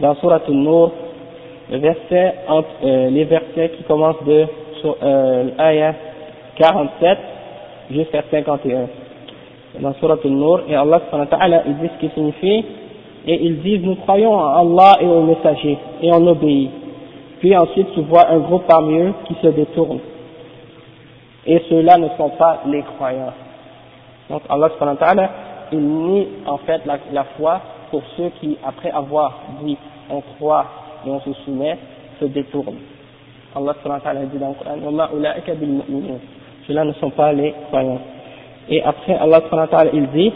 dans 0.00 0.14
Surah 0.16 0.40
Al-Nur, 0.46 0.92
le 1.70 1.78
verset, 1.78 2.34
entre, 2.48 2.68
euh, 2.84 3.10
les 3.10 3.24
versets 3.24 3.70
qui 3.76 3.82
commencent 3.84 4.22
de 4.24 4.46
euh, 5.02 5.44
l'ayah 5.58 5.94
47 6.56 7.18
jusqu'à 7.90 8.22
51. 8.30 8.86
Dans 9.80 9.94
Surah 9.94 10.18
Al-Nur, 10.24 10.62
et 10.68 10.76
Allah 10.76 11.00
il 11.66 11.78
dit 11.78 11.90
ce 11.94 12.06
qui 12.06 12.14
signifie, 12.14 12.64
et 13.26 13.44
ils 13.44 13.60
disent 13.60 13.82
nous 13.82 13.96
croyons 13.96 14.34
en 14.34 14.60
Allah 14.60 14.98
et 15.00 15.06
au 15.06 15.22
messager, 15.22 15.78
et 16.02 16.10
on 16.12 16.26
obéit. 16.26 16.70
Puis 17.40 17.56
ensuite 17.56 17.92
tu 17.94 18.02
vois 18.02 18.28
un 18.30 18.38
groupe 18.38 18.64
parmi 18.68 18.98
eux 18.98 19.14
qui 19.26 19.34
se 19.42 19.48
détourne. 19.48 19.98
Et 21.44 21.60
ceux-là 21.68 21.98
ne 21.98 22.08
sont 22.16 22.30
pas 22.30 22.60
les 22.66 22.82
croyants. 22.82 23.32
Donc 24.30 24.42
Allah 24.48 24.68
il 25.72 25.80
nie 25.80 26.28
en 26.46 26.58
fait 26.58 26.82
la, 26.84 27.24
foi 27.36 27.60
pour 27.90 28.02
ceux 28.16 28.30
qui, 28.40 28.58
après 28.64 28.90
avoir 28.90 29.38
dit 29.62 29.76
on 30.10 30.20
croit 30.20 30.66
et 31.06 31.10
on 31.10 31.20
se 31.20 31.32
soumet, 31.44 31.78
se 32.20 32.26
détournent. 32.26 32.78
Allah 33.54 33.74
dit 34.32 34.38
dans 34.38 34.48
le 34.48 34.54
Coran 34.54 36.18
Ceux-là 36.66 36.84
ne 36.84 36.92
sont 36.94 37.10
pas 37.10 37.32
les 37.32 37.54
croyants. 37.68 38.00
Et 38.68 38.82
après 38.82 39.14
Allah 39.14 39.40
il 39.92 40.06
dit 40.08 40.32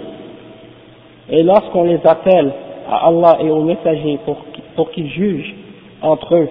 Et 1.30 1.42
lorsqu'on 1.42 1.84
les 1.84 2.00
appelle 2.06 2.52
à 2.90 3.06
Allah 3.06 3.38
et 3.40 3.50
aux 3.50 3.62
messagers 3.62 4.18
pour, 4.24 4.38
pour 4.74 4.90
qu'ils 4.90 5.10
jugent 5.10 5.54
entre 6.02 6.34
eux, 6.34 6.48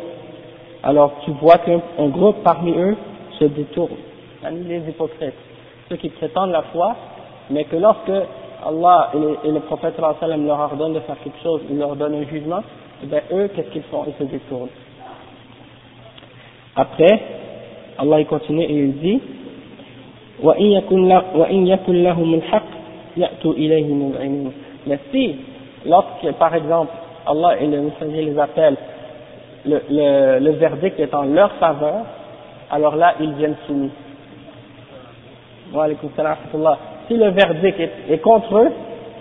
alors 0.84 1.14
tu 1.26 1.32
vois 1.32 1.58
qu'un 1.58 2.08
groupe 2.10 2.38
parmi 2.44 2.72
eux 2.72 2.96
se 3.40 3.46
détourne. 3.46 3.96
Les 4.68 4.78
hypocrites, 4.88 5.34
ceux 5.90 5.96
qui 5.96 6.10
prétendent 6.10 6.52
la 6.52 6.62
foi, 6.64 6.96
mais 7.50 7.66
que 7.66 7.76
lorsque 7.76 8.12
Allah 8.66 9.12
et 9.44 9.52
le, 9.52 9.60
prophète 9.60 9.96
leur 10.00 10.60
ordonnent 10.60 10.94
de 10.94 11.00
faire 11.02 11.18
quelque 11.24 11.42
chose, 11.44 11.62
ils 11.70 11.78
leur 11.78 11.96
donnent 11.96 12.16
un 12.16 12.26
jugement, 12.26 12.60
et 12.60 13.04
eh 13.04 13.08
bien 13.08 13.22
eux, 13.32 13.50
qu'est-ce 13.50 13.70
qu'ils 13.70 13.84
font? 13.84 14.06
Ils 14.08 14.14
se 14.18 14.24
détournent. 14.30 14.70
Après, 16.76 17.22
Allah 17.98 18.20
il 18.20 18.26
continue 18.26 18.64
et 18.64 18.74
il 18.74 18.98
dit 18.98 19.22
Mais 24.88 25.00
si, 25.12 25.36
lorsque 25.86 26.32
par 26.38 26.56
exemple 26.56 26.92
Allah 27.28 27.58
et 27.60 27.68
le 27.68 27.82
messager 27.82 28.22
les 28.24 28.38
appellent, 28.38 28.78
le, 29.66 29.82
le, 29.90 30.40
le 30.40 30.52
verdict 30.52 31.00
est 31.00 31.14
en 31.14 31.24
leur 31.24 31.52
faveur, 31.54 32.06
alors 32.72 32.96
là 32.96 33.14
ils 33.20 33.34
viennent 33.34 33.56
soumis. 33.68 33.92
Wa 35.74 35.88
si 37.08 37.16
le 37.16 37.30
verdict 37.30 37.80
est, 38.10 38.18
contre 38.20 38.58
eux, 38.58 38.72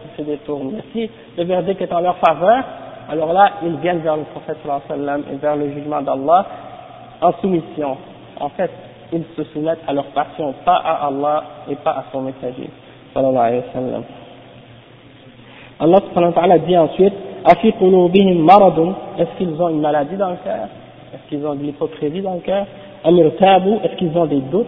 ils 0.06 0.16
se 0.16 0.22
détournent. 0.28 0.80
si 0.92 1.10
le 1.36 1.44
verdict 1.44 1.80
est 1.82 1.92
en 1.92 2.00
leur 2.00 2.16
faveur, 2.16 2.64
alors 3.10 3.32
là, 3.32 3.52
ils 3.62 3.76
viennent 3.76 3.98
vers 4.00 4.16
le 4.16 4.22
prophète 4.24 4.58
sallam 4.88 5.22
et 5.32 5.36
vers 5.36 5.56
le 5.56 5.70
jugement 5.72 6.00
d'Allah 6.00 6.46
en 7.20 7.32
soumission. 7.40 7.96
En 8.40 8.48
fait, 8.50 8.70
ils 9.12 9.24
se 9.36 9.44
soumettent 9.52 9.82
à 9.86 9.92
leur 9.92 10.06
passion, 10.06 10.54
pas 10.64 10.76
à 10.76 11.06
Allah 11.06 11.44
et 11.70 11.76
pas 11.76 11.92
à 11.92 12.04
son 12.12 12.22
messager. 12.22 12.70
Sallallahu 13.12 13.46
alayhi 13.46 13.62
wa 13.66 13.72
sallam. 13.72 14.02
Allah 15.80 16.00
subhanahu 16.08 16.32
wa 16.34 16.40
ta'ala 16.40 16.58
dit 16.58 16.78
ensuite, 16.78 17.14
est-ce 17.46 17.60
qu'ils 19.38 19.60
ont 19.62 19.68
une 19.68 19.80
maladie 19.80 20.16
dans 20.16 20.30
le 20.30 20.36
cœur? 20.36 20.68
Est-ce 21.12 21.28
qu'ils 21.28 21.46
ont 21.46 21.54
de 21.54 21.62
l'hypocrisie 21.62 22.22
dans 22.22 22.34
le 22.34 22.40
cœur? 22.40 22.66
Est-ce 23.04 23.96
qu'ils 23.96 24.16
ont 24.16 24.26
des 24.26 24.40
doutes? 24.40 24.66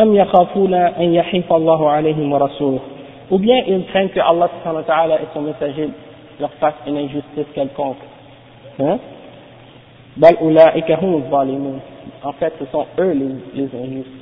أم 0.00 0.16
يخافون 0.16 0.74
أن 0.74 1.14
يحيف 1.14 1.52
الله 1.52 1.90
عليهم 1.90 2.32
ورسوله 2.32 2.80
ou 3.30 3.38
bien 3.38 3.62
ils 3.66 3.84
craignent 3.86 4.08
que 4.08 4.20
Allah 4.20 4.48
subhanahu 4.56 4.82
wa 4.82 4.94
ta'ala 4.94 5.14
et 5.16 5.26
son 5.34 5.42
messager 5.42 5.90
leur 6.40 6.50
fassent 6.60 6.80
une 6.86 6.96
injustice 6.96 7.46
quelconque 7.54 7.96
hein 8.80 8.98
بل 10.16 10.36
أولئك 10.40 10.90
هم 10.92 11.14
الظالمون 11.14 11.80
en 12.24 12.32
fait 12.32 12.52
ce 12.58 12.64
sont 12.72 12.86
eux 12.98 13.12
les, 13.12 13.62
les 13.62 13.68
injustes 13.84 14.18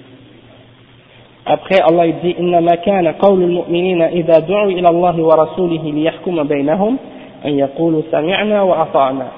après 1.46 1.80
Allah 1.80 2.12
dit 2.22 2.36
إنما 2.38 2.74
كان 2.74 3.06
قول 3.08 3.42
المؤمنين 3.42 4.02
إذا 4.02 4.38
دعوا 4.38 4.70
إلى 4.70 4.88
الله 4.88 5.22
ورسوله 5.22 5.82
ليحكم 5.82 6.42
بينهم 6.42 6.96
أن 7.44 7.58
يقولوا 7.58 8.02
سمعنا 8.10 8.62
وأطعنا 8.62 9.28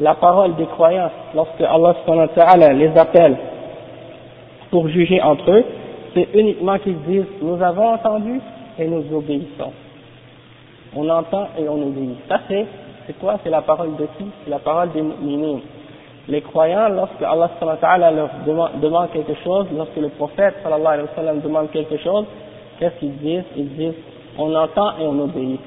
la 0.00 0.14
parole 0.14 0.54
des 0.56 0.64
croyants 0.64 1.10
lorsque 1.34 1.60
Allah 1.60 1.94
subhanahu 2.00 2.28
wa 2.28 2.34
ta'ala 2.34 2.72
les 2.72 2.96
appelle 2.96 3.36
pour 4.72 4.88
juger 4.88 5.20
entre 5.20 5.50
eux, 5.50 5.64
c'est 6.14 6.28
uniquement 6.34 6.78
qu'ils 6.78 6.98
disent 7.02 7.26
nous 7.42 7.62
avons 7.62 7.92
entendu 7.92 8.40
et 8.78 8.88
nous 8.88 9.04
obéissons. 9.14 9.72
On 10.96 11.08
entend 11.10 11.48
et 11.58 11.68
on 11.68 11.74
obéit. 11.74 12.16
Ça 12.26 12.40
c'est, 12.48 12.66
c'est 13.06 13.18
quoi? 13.18 13.38
C'est 13.44 13.50
la 13.50 13.60
parole 13.60 13.96
de 13.96 14.06
qui? 14.16 14.24
C'est 14.42 14.50
la 14.50 14.58
parole 14.58 14.90
des 14.92 15.02
mu'minines. 15.02 15.60
Les 16.28 16.40
croyants, 16.40 16.88
lorsque 16.88 17.22
Allah 17.22 18.10
leur 18.12 18.30
demande, 18.80 19.10
quelque 19.12 19.34
chose, 19.44 19.66
lorsque 19.76 19.96
le 19.96 20.08
prophète 20.08 20.54
sallallahu 20.62 20.94
alayhi 20.94 21.08
wa 21.08 21.14
sallam 21.16 21.40
demande 21.40 21.70
quelque 21.70 21.98
chose, 21.98 22.24
qu'est-ce 22.78 22.98
qu'ils 22.98 23.16
disent? 23.18 23.44
Ils 23.56 23.76
disent 23.76 23.94
on 24.38 24.54
entend 24.54 24.92
et 24.98 25.02
on 25.02 25.20
obéit. 25.20 25.60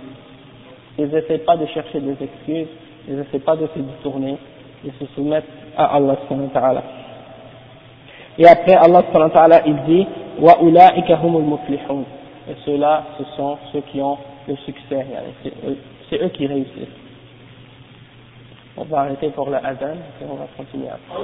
Ils 0.98 1.08
n'essaient 1.10 1.40
pas 1.40 1.58
de 1.58 1.68
chercher 1.68 2.00
des 2.00 2.16
excuses, 2.24 2.68
ils 3.08 3.18
n'essaient 3.18 3.40
pas 3.40 3.56
de 3.56 3.68
se 3.68 3.80
détourner, 3.80 4.38
ils 4.84 4.94
se 4.94 5.06
soumettent 5.14 5.44
à 5.78 5.96
Allah. 5.96 6.18
Et 8.38 8.46
après, 8.48 8.76
Allah 8.76 9.02
il 9.66 9.76
dit 9.84 10.08
Wa 10.40 10.58
muflihun. 10.62 12.04
Et 12.50 12.56
ceux-là, 12.66 13.04
ce 13.18 13.24
sont 13.38 13.58
ceux 13.72 13.82
qui 13.92 14.02
ont 14.02 14.18
le 14.48 14.56
succès. 14.58 15.06
C'est 16.10 16.22
eux 16.22 16.30
qui 16.30 16.46
réussissent. 16.48 16.88
On 18.78 18.84
va 18.84 19.00
arrêter 19.00 19.30
pour 19.30 19.50
le 19.50 19.56
Adhan 19.56 19.96
et 20.22 20.26
on 20.30 20.36
va 20.36 20.48
continuer 20.58 20.90
après. 20.90 21.16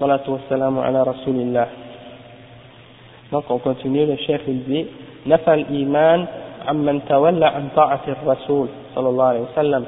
والسلام 0.00 0.78
على 0.78 1.02
رسول 1.02 1.36
الله. 1.36 1.66
Donc 3.32 3.44
on 3.50 3.58
continue, 3.58 4.06
le 4.06 4.16
chef 4.16 4.42
il 4.46 4.62
dit 4.64 4.86
نفى 5.26 5.54
الإيمان 5.54 6.26
عمن 6.68 7.00
تولى 7.08 7.46
عن 7.46 7.68
طاعة 7.76 8.00
الرسول 8.08 8.68
صلى 8.94 9.08
الله 9.08 9.24
عليه 9.24 9.40
وسلم 9.40 9.84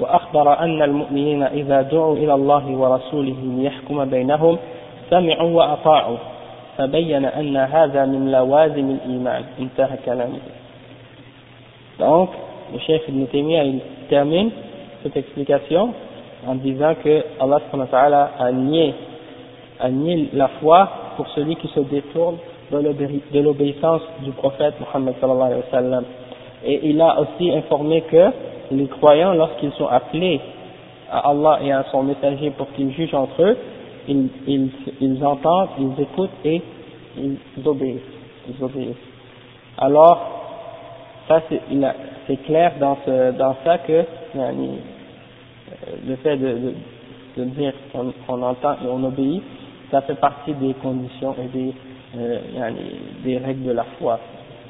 وأخبر 0.00 0.58
أن 0.58 0.82
المؤمنين 0.82 1.42
إذا 1.42 1.82
دعوا 1.82 2.16
إلى 2.16 2.34
الله 2.34 2.66
ورسوله 2.66 3.36
ليحكم 3.42 4.04
بينهم 4.04 4.58
سمعوا 5.10 5.50
وأطاعوا 5.50 6.16
فبين 6.78 7.24
أن 7.24 7.56
هذا 7.56 8.04
من 8.06 8.32
لوازم 8.32 8.90
الإيمان 8.90 9.44
انتهى 9.60 9.96
كلامه 10.06 10.40
Donc, 12.00 12.30
le 12.72 12.78
chef 12.78 13.02
Ibn 13.08 13.26
Taymiyyah, 13.26 13.64
il 13.64 13.80
termine 14.08 14.50
cette 15.02 15.18
explication 15.18 15.92
en 16.48 16.54
disant 16.54 16.94
que 17.04 17.22
Allah 17.38 18.30
a 18.38 18.50
nié, 18.52 18.94
a 19.80 19.88
nié 19.90 20.28
la 20.32 20.48
foi 20.60 20.88
pour 21.16 21.28
celui 21.28 21.56
qui 21.56 21.68
se 21.68 21.80
détourne 21.80 22.36
de 22.70 22.78
l'obé- 22.78 23.22
de 23.32 23.40
l'obéissance 23.40 24.02
du 24.22 24.30
prophète 24.32 24.74
Muhammad 24.80 25.14
sallallahu 25.20 25.46
alayhi 25.46 25.62
wa 25.62 25.70
sallam. 25.70 26.04
Et 26.64 26.80
il 26.90 27.00
a 27.00 27.20
aussi 27.20 27.50
informé 27.50 28.02
que 28.02 28.30
les 28.70 28.86
croyants, 28.86 29.34
lorsqu'ils 29.34 29.72
sont 29.72 29.86
appelés 29.86 30.40
à 31.10 31.30
Allah 31.30 31.58
et 31.64 31.72
à 31.72 31.84
son 31.90 32.02
messager 32.04 32.50
pour 32.50 32.70
qu'ils 32.72 32.92
jugent 32.92 33.14
entre 33.14 33.42
eux, 33.42 33.56
ils, 34.08 34.28
ils, 34.46 34.70
ils 35.00 35.24
entendent, 35.24 35.68
ils 35.78 36.02
écoutent 36.02 36.30
et 36.44 36.62
ils 37.16 37.36
obéissent. 37.66 38.00
Ils 38.48 38.62
obéissent. 38.64 38.94
Alors, 39.78 40.20
ça 41.28 41.40
c'est 42.26 42.36
clair 42.44 42.72
dans, 42.78 42.96
dans 43.38 43.56
ça 43.64 43.78
que 43.78 44.04
euh, 44.36 44.52
le 46.06 46.16
fait 46.16 46.36
de, 46.36 46.74
de, 47.36 47.44
dire 47.44 47.72
qu'on 47.92 48.42
entend 48.42 48.74
et 48.84 48.88
on 48.88 49.02
obéit, 49.04 49.42
ça 49.91 50.01
fait 50.01 50.15
partie 50.15 50.53
des 50.53 50.73
conditions 50.75 51.35
et 51.41 51.47
des, 51.47 51.73
euh, 52.17 52.39
yani, 52.55 52.79
des 53.23 53.37
règles 53.37 53.63
de 53.63 53.71
la 53.71 53.83
foi. 53.99 54.19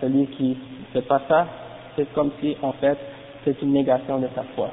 Celui 0.01 0.27
qui 0.27 0.49
ne 0.49 0.55
fait 0.93 1.07
pas 1.07 1.21
ça, 1.27 1.47
c'est 1.95 2.11
comme 2.13 2.31
si 2.41 2.55
en 2.61 2.73
fait 2.73 2.97
c'est 3.43 3.61
une 3.61 3.73
négation 3.73 4.19
de 4.19 4.27
sa 4.35 4.43
foi. 4.55 4.69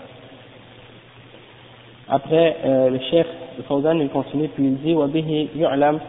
Après, 2.08 2.56
euh, 2.64 2.90
le 2.90 2.98
chef 3.10 3.26
Fawzan 3.68 3.98
il 4.00 4.08
continue 4.08 4.48
puis 4.48 4.64
il 4.64 4.76
dit 4.78 4.94
وبه 4.94 5.48
يعلم 5.56 6.00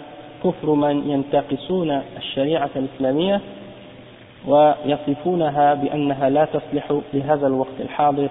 كفر 0.43 0.73
من 0.73 1.09
ينتقصون 1.09 2.01
الشريعة 2.17 2.69
الإسلامية 2.75 3.41
ويصفونها 4.47 5.73
بأنها 5.73 6.29
لا 6.29 6.45
تصلح 6.45 6.93
لهذا 7.13 7.47
الوقت 7.47 7.79
الحاضر 7.79 8.29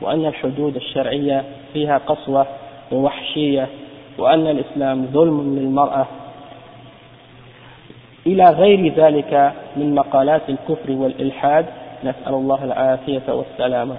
وأن 0.00 0.26
الحدود 0.26 0.76
الشرعية 0.76 1.44
فيها 1.72 1.98
قسوة 1.98 2.46
ووحشية 2.92 3.68
وأن 4.18 4.46
الإسلام 4.46 5.06
ظلم 5.12 5.58
للمرأة 5.58 6.06
إلى 8.26 8.44
غير 8.50 8.92
ذلك 8.94 9.52
من 9.76 9.94
مقالات 9.94 10.42
الكفر 10.48 10.90
والإلحاد 10.92 11.66
نسأل 12.04 12.34
الله 12.34 12.64
العافية 12.64 13.22
والسلامة 13.28 13.96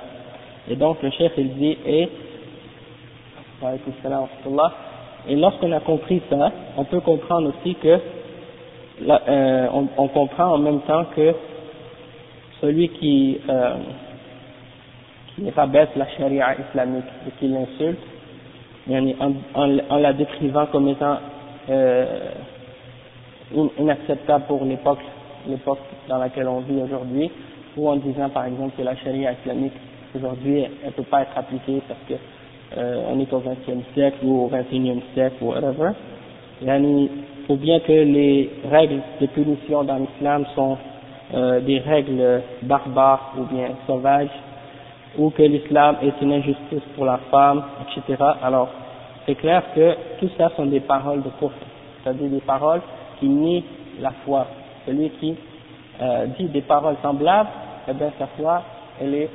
Et 0.69 0.75
donc 0.77 1.01
le 1.03 1.09
chef 1.11 1.33
il 1.37 1.53
dit 1.55 1.77
et 1.85 2.09
Waalaikum 3.61 3.93
salam 4.01 4.21
wa 4.21 4.27
rahmatullah. 4.27 4.71
et 5.27 5.35
lorsqu'on 5.35 5.71
a 5.73 5.79
compris 5.81 6.21
ça, 6.29 6.51
on 6.77 6.83
peut 6.85 7.01
comprendre 7.01 7.49
aussi 7.49 7.75
que 7.75 7.99
là, 9.01 9.21
euh, 9.27 9.67
on, 9.73 9.87
on 9.97 10.07
comprend 10.07 10.53
en 10.53 10.57
même 10.57 10.79
temps 10.81 11.05
que 11.15 11.33
celui 12.61 12.89
qui, 12.89 13.39
euh, 13.49 13.75
qui 15.35 15.49
rabaisse 15.49 15.89
la 15.97 16.07
charia 16.17 16.55
islamique 16.69 17.03
et 17.27 17.31
qui 17.39 17.47
l'insulte, 17.47 17.77
yani 17.79 17.97
en, 18.90 19.96
la 19.98 20.12
décrivant 20.12 20.66
comme 20.66 20.88
étant 20.88 21.18
euh, 21.70 22.30
in- 23.56 23.70
inacceptable 23.78 24.44
pour 24.46 24.64
l'époque 24.64 25.00
l'époque 25.46 25.78
dans 26.08 26.18
laquelle 26.18 26.48
on 26.48 26.60
vit 26.60 26.82
aujourd'hui, 26.82 27.30
ou 27.76 27.88
en 27.88 27.96
disant 27.96 28.28
par 28.28 28.46
exemple 28.46 28.76
que 28.76 28.82
la 28.82 28.96
charia 28.96 29.32
islamique 29.32 29.72
aujourd'hui 30.14 30.62
elle 30.62 30.86
ne 30.86 30.92
peut 30.92 31.02
pas 31.04 31.22
être 31.22 31.36
appliquée 31.36 31.80
parce 31.86 32.00
que 32.08 32.14
euh, 32.76 33.02
on 33.10 33.18
est 33.20 33.32
au 33.32 33.40
XXe 33.40 33.86
siècle 33.94 34.18
ou 34.24 34.44
au 34.44 34.48
XXIe 34.48 35.00
siècle 35.14 35.36
ou 35.42 35.48
whatever. 35.50 35.92
Yani, 36.62 37.08
ou 37.48 37.56
bien 37.56 37.80
que 37.80 37.92
les 37.92 38.50
règles 38.70 39.00
de 39.20 39.26
punition 39.26 39.84
dans 39.84 39.96
l'islam 39.96 40.44
sont 40.54 40.76
euh, 41.34 41.60
des 41.60 41.78
règles 41.78 42.42
barbares 42.62 43.32
ou 43.38 43.44
bien 43.44 43.68
sauvages, 43.86 44.28
ou 45.16 45.30
que 45.30 45.42
l'islam 45.42 45.96
est 46.02 46.20
une 46.20 46.32
injustice 46.32 46.82
pour 46.94 47.04
la 47.04 47.18
femme, 47.30 47.62
etc. 47.82 48.22
Alors, 48.42 48.68
c'est 49.26 49.34
clair 49.34 49.62
que 49.74 49.96
tout 50.18 50.30
ça 50.36 50.50
sont 50.56 50.66
des 50.66 50.80
paroles 50.80 51.22
de 51.22 51.30
kufr, 51.38 51.54
c'est-à-dire 52.02 52.28
des 52.30 52.40
paroles 52.40 52.80
qui 53.18 53.28
nient 53.28 53.64
la 54.00 54.10
foi. 54.24 54.46
Celui 54.86 55.10
qui 55.10 55.36
euh, 56.00 56.26
dit 56.38 56.46
des 56.46 56.62
paroles 56.62 56.96
semblables, 57.02 57.48
eh 57.88 57.92
bien 57.92 58.10
sa 58.18 58.26
foi, 58.28 58.62
elle 59.00 59.14
est 59.14 59.30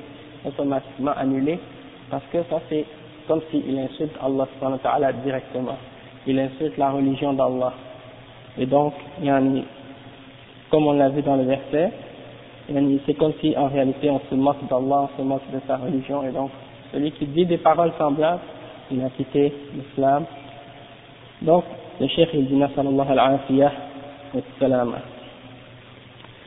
automatiquement 0.46 1.12
annulée, 1.18 1.60
parce 2.10 2.24
que 2.32 2.40
ça 2.50 2.60
c'est 2.70 2.86
comme 3.28 3.42
s'il 3.52 3.78
insulte 3.80 4.16
Allah 4.22 4.48
subhanahu 4.54 4.80
wa 4.84 4.90
ta'ala 4.92 5.14
directement. 5.14 5.78
Il 6.26 6.40
insulte 6.40 6.78
la 6.78 6.92
religion 6.92 7.34
d'Allah. 7.34 7.74
Et 8.58 8.66
donc, 8.66 8.94
yani, 9.22 9.66
comme 10.70 10.88
on 10.88 10.94
l'a 10.94 11.10
vu 11.10 11.22
dans 11.22 11.36
le 11.36 11.44
verset, 11.44 11.92
c'est 13.07 13.15
comme 13.15 13.33
si 13.41 13.57
en 13.57 13.69
réalité 13.69 14.11
on 14.11 14.21
se 14.31 14.35
moque 14.35 14.67
d'Allah, 14.69 15.09
on 15.09 15.19
se 15.19 15.23
moque 15.23 15.51
de 15.53 15.61
sa 15.67 15.77
religion, 15.77 16.23
et 16.23 16.33
donc 16.33 16.51
celui 16.93 17.13
qui 17.13 17.27
dit 17.27 17.47
des 17.47 17.59
paroles 17.59 17.93
semblables, 17.99 18.41
il 18.91 19.03
a 19.03 19.11
quitté 19.11 19.53
l'islam. 19.75 20.25
Donc, 21.43 21.65
le 22.01 22.07
cheikh 22.09 22.31
il 22.35 22.47
dit 22.47 22.57
Nasallallahu 22.57 23.11
al-afiyah 23.11 23.73
wa 24.35 24.41
salama. 24.59 24.99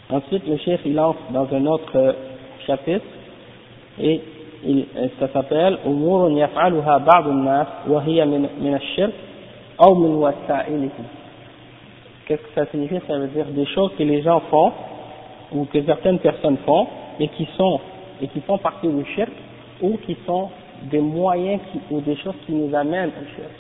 Ensuite, 0.10 0.47
le 0.47 0.57
cheikh 0.57 0.81
il 0.86 0.99
entre 0.99 1.19
dans 1.31 1.47
un 1.53 1.65
autre 1.65 1.95
euh, 1.95 2.13
chapitre, 2.65 3.05
et 3.99 4.21
il, 4.63 4.86
ça 5.19 5.27
s'appelle 5.29 5.77
أمور 5.86 6.31
يفعلها 6.31 6.97
بعض 6.97 7.27
الناس 7.27 7.67
وهي 7.88 8.25
من 8.25 8.49
من 8.62 8.75
الشرك 8.75 9.13
أو 9.84 9.95
من 9.95 10.15
وسائله. 10.15 10.89
Qu'est-ce 12.25 12.41
que 12.41 12.53
ça 12.55 12.65
signifie 12.71 12.99
Ça 13.07 13.17
veut 13.17 13.27
dire 13.27 13.45
des 13.47 13.65
choses 13.65 13.91
que 13.97 14.03
les 14.03 14.21
gens 14.21 14.39
font 14.51 14.71
ou 15.52 15.64
que 15.66 15.82
certaines 15.85 16.18
personnes 16.18 16.59
font 16.64 16.87
et 17.20 17.28
qui 17.28 17.48
sont 17.56 17.80
et 18.20 18.28
qui 18.28 18.40
font 18.40 18.59
partie 18.59 18.88
du 18.88 19.04
shirk 19.14 19.30
ou 19.82 19.98
qui 20.06 20.16
sont 20.26 20.48
des 20.90 21.00
moyens 21.00 21.61
qui, 21.70 21.80
ou 21.90 22.00
des 22.00 22.16
choses 22.16 22.35
qui 22.46 22.52
nous 22.52 22.74
amènent 22.74 23.11
au 23.11 23.37
shirk. 23.37 23.50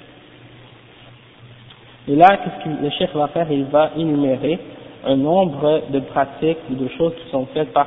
Et 2.08 2.14
là, 2.14 2.26
qu'est-ce 2.36 2.64
que 2.64 2.82
le 2.82 2.90
chef 2.90 3.14
va 3.14 3.28
faire? 3.28 3.50
Il 3.50 3.64
va 3.64 3.90
énumérer 3.96 4.58
un 5.04 5.16
nombre 5.16 5.82
de 5.90 6.00
pratiques 6.00 6.58
ou 6.70 6.74
de 6.74 6.88
choses 6.96 7.12
qui 7.16 7.30
sont 7.30 7.46
faites 7.46 7.72
par 7.72 7.86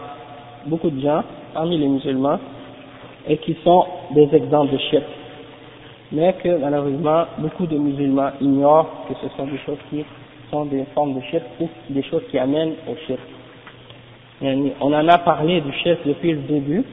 beaucoup 0.65 0.89
de 0.89 0.99
gens 1.01 1.23
parmi 1.53 1.77
les 1.77 1.87
musulmans 1.87 2.39
et 3.27 3.37
qui 3.37 3.55
sont 3.63 3.85
des 4.11 4.29
exemples 4.35 4.73
de 4.73 4.77
shirk. 4.77 5.05
Mais 6.11 6.33
que 6.33 6.57
malheureusement, 6.57 7.25
beaucoup 7.37 7.65
de 7.65 7.77
musulmans 7.77 8.31
ignorent 8.41 9.05
que 9.07 9.13
ce 9.21 9.35
sont 9.35 9.45
des 9.45 9.59
choses 9.59 9.77
qui 9.89 10.03
sont 10.51 10.65
des 10.65 10.85
formes 10.95 11.13
de 11.15 11.21
shirk 11.21 11.43
ou 11.59 11.69
des 11.89 12.03
choses 12.03 12.23
qui 12.29 12.37
amènent 12.39 12.73
au 12.87 12.95
shirk. 13.07 13.19
On 14.41 14.93
en 14.93 15.07
a 15.07 15.17
parlé 15.17 15.61
du 15.61 15.71
shirk 15.73 15.99
depuis 16.05 16.31
le 16.31 16.41
début, 16.41 16.83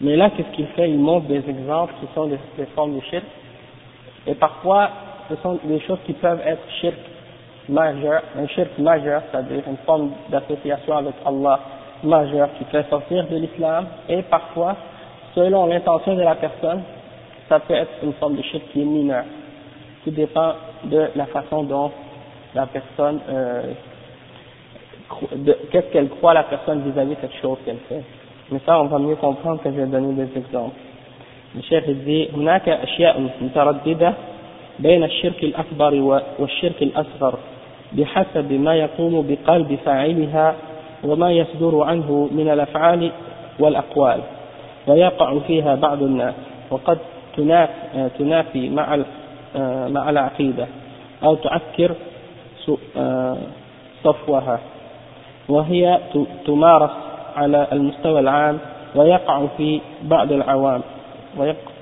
mais 0.00 0.16
là, 0.16 0.30
qu'est-ce 0.30 0.54
qu'il 0.54 0.66
fait? 0.68 0.90
Il 0.90 0.98
montre 0.98 1.26
des 1.26 1.42
exemples 1.48 1.94
qui 2.00 2.06
sont 2.14 2.26
des, 2.26 2.38
des 2.56 2.66
formes 2.74 2.96
de 2.96 3.00
shirk. 3.10 3.24
Et 4.26 4.34
parfois, 4.34 4.90
ce 5.28 5.36
sont 5.36 5.58
des 5.64 5.80
choses 5.80 5.98
qui 6.06 6.12
peuvent 6.14 6.40
être 6.44 6.62
shirk 6.80 6.96
majeur, 7.68 8.22
un 8.38 8.46
shirk 8.48 8.78
majeur, 8.78 9.22
c'est-à-dire 9.30 9.62
une 9.66 9.76
forme 9.78 10.10
d'association 10.30 10.96
avec 10.96 11.14
Allah 11.24 11.60
majeur 12.02 12.48
qui 12.58 12.64
fait 12.64 12.88
sortir 12.90 13.26
de 13.26 13.36
l'islam, 13.36 13.86
et 14.08 14.22
parfois, 14.22 14.76
selon 15.34 15.66
l'intention 15.66 16.14
de 16.14 16.22
la 16.22 16.34
personne, 16.34 16.82
ça 17.48 17.60
peut 17.60 17.74
être 17.74 17.92
une 18.02 18.12
forme 18.14 18.36
de 18.36 18.42
shirk 18.42 18.62
qui 18.72 18.82
est 18.82 18.84
mineure. 18.84 19.24
Tout 20.04 20.10
dépend 20.10 20.54
de 20.84 21.08
la 21.16 21.26
façon 21.26 21.62
dont 21.64 21.90
la 22.54 22.66
personne, 22.66 23.20
euh, 23.28 23.62
qu'est-ce 25.71 25.91
qu'elle 25.91 26.09
croit 26.09 26.33
la 26.33 26.43
personne 26.43 26.81
vis-à-vis 26.81 27.15
de 27.15 27.21
cette 27.21 27.41
chose 27.41 27.57
qu'elle 27.65 27.77
fait. 27.89 28.03
Mais 28.51 28.59
ça, 28.65 28.81
on 28.81 28.85
va 28.85 28.99
mieux 28.99 29.15
comprendre 29.15 29.61
que 29.61 29.69
je 29.69 29.75
vais 29.75 29.85
donner 29.85 30.13
des 30.13 30.37
exemples. 30.37 30.75
الشيخ 31.55 31.83
dit 32.05 32.29
هناك 32.35 32.69
أشياء 32.69 33.29
مترددة 33.41 34.13
بين 34.79 35.03
الشرك 35.03 35.43
الأكبر 35.43 36.21
والشرك 36.39 36.81
الأصغر 36.81 37.39
بحسب 37.93 38.51
ما 38.53 38.75
يقوم 38.75 39.25
بقلب 39.29 39.79
فاعلها 39.85 40.55
وما 41.03 41.31
يصدر 41.31 41.83
عنه 41.83 42.29
من 42.31 42.49
الأفعال 42.49 43.11
والأقوال 43.59 44.19
ويقع 44.87 45.39
فيها 45.47 45.75
بعض 45.75 46.03
الناس 46.03 46.33
وقد 46.69 46.97
تنافي 48.17 48.69
مع 48.69 48.97
مع 49.87 50.09
العقيدة 50.09 50.67
أو 51.23 51.35
تعكر 51.35 51.91
صفوها 54.03 54.59
وهي 55.48 55.98
تمارس 56.46 56.90
على 57.36 57.66
المستوى 57.72 58.20
العام 58.20 58.58
ويقع 58.94 59.46
في 59.56 59.80
بعض 60.02 60.32
العوام 60.32 60.80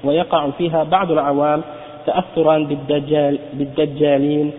ويقع 0.04 0.50
فيها 0.50 0.84
بعض 0.84 1.10
العوام 1.10 1.62
تأثرا 2.06 2.58
بالدجال 2.58 3.38
بالدجالين 3.52 4.52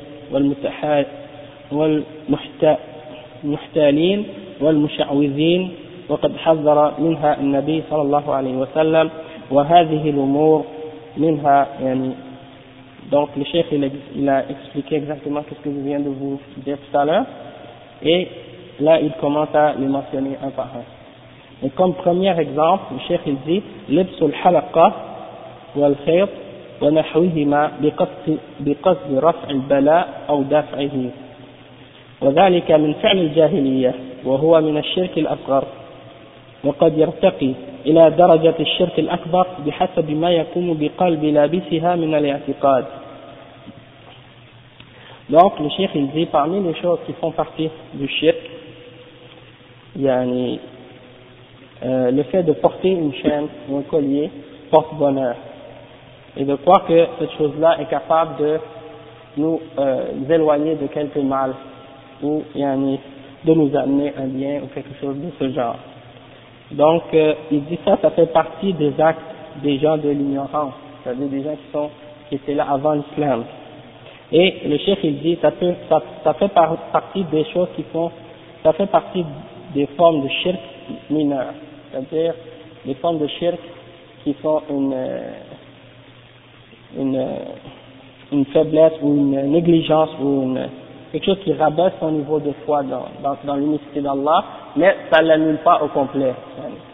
والمحتالين 3.52 4.26
والمشعوذين. 4.62 5.72
وقد 6.10 6.38
حذر 6.38 6.94
منها 7.00 7.40
النبي 7.40 7.84
صلى 7.90 8.02
الله 8.02 8.34
عليه 8.34 8.56
وسلم 8.58 9.10
وهذه 9.52 10.10
الأمور 10.10 10.66
منها 11.18 11.68
يعني 11.82 12.12
donc 13.12 13.30
le 13.38 13.44
chef 13.44 13.66
il 13.72 13.84
a, 13.84 13.88
il 14.16 14.30
a 14.30 14.50
expliqué 14.50 14.96
exactement 14.96 15.44
ce 15.48 15.54
que 15.64 15.70
je 15.76 15.80
viens 15.88 16.00
de 16.00 16.10
vous 16.10 16.40
dire 16.66 16.78
tout 16.78 16.98
à 16.98 17.06
l'heure. 17.06 17.26
Et 18.02 18.28
là 18.80 19.00
il 19.00 19.12
commence 19.22 19.54
à 19.54 19.74
les 19.78 19.88
mentionner 19.88 20.38
un 20.44 20.50
par 20.50 20.70
un. 20.76 21.66
Et 21.66 21.70
comme 21.70 21.94
premier 21.94 22.38
exemple 22.40 22.94
le 22.94 23.00
chef 23.08 23.22
il 23.26 23.38
dit 23.46 23.64
لبس 23.90 24.22
الحلقة 24.22 24.94
والخيط 25.76 26.30
ونحوهما 26.82 27.72
بقصد, 27.82 28.38
بقصد 28.60 29.12
رفع 29.14 29.50
البلاء 29.50 30.08
أو 30.30 30.44
دفعه 30.44 31.10
وذلك 32.22 32.72
من 32.72 32.94
فعل 32.94 33.18
الجاهلية 33.18 33.94
وهو 34.26 34.62
من 34.62 34.78
الشرك 34.78 35.18
الأصغر 35.18 35.64
وقد 36.64 36.98
يرتقي 36.98 37.52
إلى 37.86 38.10
درجة 38.10 38.56
الشرك 38.60 39.00
الأكبر 39.00 39.48
بحسب 39.66 40.10
ما 40.12 40.32
يقوم 40.32 40.78
بقلب 40.80 41.24
لابسها 41.24 41.96
من 41.96 42.16
الاعتقاد 42.16 42.86
Donc, 45.30 45.58
le 45.58 45.70
cheikh, 45.70 45.92
il 45.96 46.10
dit, 46.12 46.26
parmi 46.26 46.62
les 46.62 46.76
choses 46.82 47.00
qui 47.06 47.14
font 47.14 47.32
partie 47.32 47.70
du 47.94 48.08
shirk, 48.10 48.36
yani, 49.96 50.60
euh, 51.84 52.12
le 52.12 52.24
fait 52.24 52.44
de 52.44 52.54
porter 52.54 52.90
une 52.90 53.14
chaîne 53.14 53.48
ou 53.70 53.78
un 53.78 53.82
collier 53.84 54.30
porte 54.72 54.96
bonheur. 54.96 55.36
Et 56.36 56.46
de 56.46 56.56
croire 56.56 56.86
que 56.86 57.06
cette 57.20 57.32
chose-là 57.38 57.80
est 57.80 57.90
capable 57.90 58.38
de 58.38 58.60
nous 59.38 59.60
euh, 59.78 60.06
éloigner 60.30 60.76
de 60.76 60.88
quelque 60.88 61.20
mal 61.20 61.54
ou 62.22 62.44
yani, 62.56 63.00
de 63.46 63.54
nous 63.54 63.76
amener 63.76 64.14
un 64.18 64.28
bien 64.28 64.62
ou 64.64 64.68
quelque 64.74 65.00
chose 65.00 65.16
de 65.18 65.30
ce 65.40 65.52
genre. 65.52 65.76
Donc, 66.72 67.04
euh, 67.14 67.34
il 67.52 67.64
dit 67.66 67.80
ça, 67.86 67.98
ça 68.02 68.10
fait 68.12 68.32
partie 68.32 68.74
des 68.74 68.94
actes 69.00 69.22
des 69.62 69.78
gens 69.78 69.98
de 69.98 70.10
l'ignorance, 70.10 70.74
c'est-à-dire 71.04 71.28
des 71.28 71.44
gens 71.44 71.56
qui, 71.56 71.72
sont, 71.72 71.90
qui 72.30 72.36
étaient 72.36 72.56
là 72.56 72.66
avant 72.72 72.94
l'islam. 72.94 73.44
Et 74.32 74.68
le 74.68 74.78
chef, 74.80 74.98
il 75.04 75.20
dit, 75.20 75.38
ça, 75.42 75.52
peut, 75.52 75.74
ça, 75.90 76.02
ça 76.24 76.34
fait 76.34 76.50
partie 76.50 77.24
des 77.26 77.46
choses 77.54 77.68
qui 77.76 77.84
font, 77.94 78.12
ça 78.64 78.74
fait 78.74 78.88
partie 78.88 79.24
des 79.74 79.88
formes 79.98 80.24
de 80.24 80.30
shirk 80.30 80.60
mineurs, 81.10 81.54
c'est-à-dire 81.92 82.34
des 82.86 82.94
formes 82.96 83.20
de 83.20 83.28
shirk 83.28 83.60
qui 84.24 84.34
font 84.36 84.62
une, 84.70 84.96
une, 86.98 87.28
une 88.32 88.46
faiblesse 88.46 88.94
ou 89.02 89.16
une 89.16 89.52
négligence 89.52 90.10
ou 90.22 90.44
une, 90.44 90.70
quelque 91.12 91.26
chose 91.26 91.40
qui 91.44 91.54
rabaisse 91.54 91.94
son 92.00 92.12
niveau 92.12 92.40
de 92.40 92.52
foi 92.66 92.84
dans, 92.84 93.06
dans, 93.46 93.56
l'unicité 93.56 94.02
d'Allah, 94.02 94.44
mais 94.76 94.96
ça 95.12 95.22
ne 95.22 95.28
l'annule 95.28 95.58
pas 95.58 95.82
au 95.84 95.88
complet. 95.88 96.34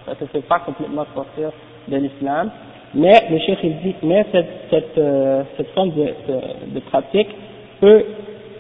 Ça 0.06 0.13
ne 0.20 0.28
fait 0.28 0.42
pas 0.42 0.60
complètement 0.60 1.06
sortir 1.15 1.52
de 1.88 1.98
l'islam. 1.98 2.52
Mais 2.94 3.13
le 3.30 3.38
chef 3.39 3.60
il 3.63 3.78
dit, 3.78 3.96
mais 4.04 4.26
cette, 4.32 4.50
cette, 4.70 4.98
euh, 4.98 5.44
cette 5.56 5.70
forme 5.70 5.92
de, 5.92 6.04
de, 6.04 6.74
de, 6.74 6.80
pratique 6.80 7.30
peut 7.80 8.04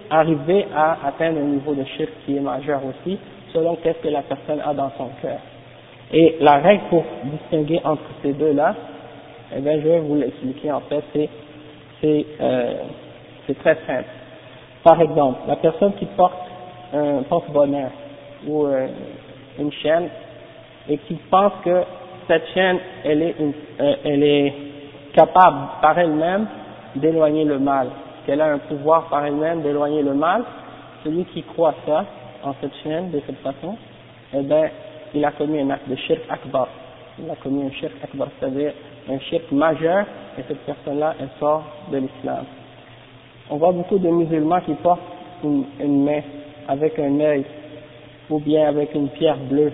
arriver 0.09 0.67
à 0.75 0.97
atteindre 1.07 1.39
un 1.39 1.45
niveau 1.45 1.73
de 1.73 1.83
shirk 1.83 2.09
qui 2.25 2.37
est 2.37 2.39
majeur 2.39 2.79
aussi, 2.85 3.17
selon 3.53 3.75
qu'est-ce 3.77 3.99
que 3.99 4.07
la 4.07 4.21
personne 4.21 4.61
a 4.61 4.73
dans 4.73 4.91
son 4.97 5.09
cœur. 5.21 5.39
Et 6.11 6.37
la 6.39 6.57
règle 6.57 6.83
pour 6.89 7.03
distinguer 7.23 7.81
entre 7.83 8.03
ces 8.23 8.33
deux-là, 8.33 8.75
eh 9.55 9.61
bien, 9.61 9.79
je 9.79 9.87
vais 9.87 9.99
vous 9.99 10.15
l'expliquer 10.15 10.71
en 10.71 10.81
fait, 10.81 11.03
c'est, 11.13 11.29
c'est, 12.01 12.25
euh, 12.41 12.73
très 13.59 13.77
simple. 13.87 14.05
Par 14.83 15.01
exemple, 15.01 15.39
la 15.47 15.55
personne 15.55 15.93
qui 15.93 16.05
porte 16.05 16.33
un 16.93 17.23
porte-bonheur 17.23 17.89
ou 18.47 18.65
euh, 18.65 18.87
une 19.59 19.71
chaîne 19.71 20.09
et 20.87 20.97
qui 20.99 21.15
pense 21.29 21.53
que 21.63 21.83
cette 22.27 22.47
chaîne, 22.53 22.77
elle 23.03 23.23
est, 23.23 23.35
une, 23.39 23.53
euh, 23.81 23.95
elle 24.05 24.23
est 24.23 24.53
capable 25.13 25.57
par 25.81 25.97
elle-même 25.97 26.47
d'éloigner 26.95 27.43
le 27.43 27.59
mal, 27.59 27.89
qu'elle 28.25 28.41
a 28.41 28.53
un 28.53 28.59
pouvoir 28.59 29.09
par 29.09 29.25
elle-même 29.25 29.61
d'éloigner 29.61 30.01
le 30.01 30.13
mal, 30.13 30.43
celui 31.03 31.25
qui 31.25 31.43
croit 31.43 31.73
ça, 31.85 32.05
en 32.43 32.53
cette 32.61 32.75
chaîne, 32.83 33.11
de 33.11 33.21
cette 33.25 33.39
façon, 33.39 33.75
eh 34.33 34.41
bien, 34.41 34.69
il 35.13 35.25
a 35.25 35.31
commis 35.31 35.59
un 35.59 35.69
acte 35.71 35.89
de 35.89 35.95
shirk 35.95 36.21
akbar. 36.29 36.67
Il 37.17 37.29
a 37.29 37.35
commis 37.35 37.63
un 37.63 37.71
shirk 37.71 37.93
akbar, 38.03 38.27
c'est-à-dire 38.39 38.73
un 39.09 39.19
shirk 39.19 39.51
majeur, 39.51 40.05
et 40.37 40.43
cette 40.47 40.59
personne-là, 40.59 41.15
elle 41.19 41.29
sort 41.39 41.63
de 41.91 41.97
l'islam. 41.97 42.45
On 43.49 43.57
voit 43.57 43.71
beaucoup 43.71 43.97
de 43.97 44.09
musulmans 44.09 44.61
qui 44.61 44.73
portent 44.75 45.01
une, 45.43 45.65
une 45.79 46.03
main 46.03 46.21
avec 46.67 46.97
un 46.99 47.19
œil, 47.19 47.45
ou 48.29 48.39
bien 48.39 48.67
avec 48.67 48.93
une 48.93 49.09
pierre 49.09 49.37
bleue 49.37 49.73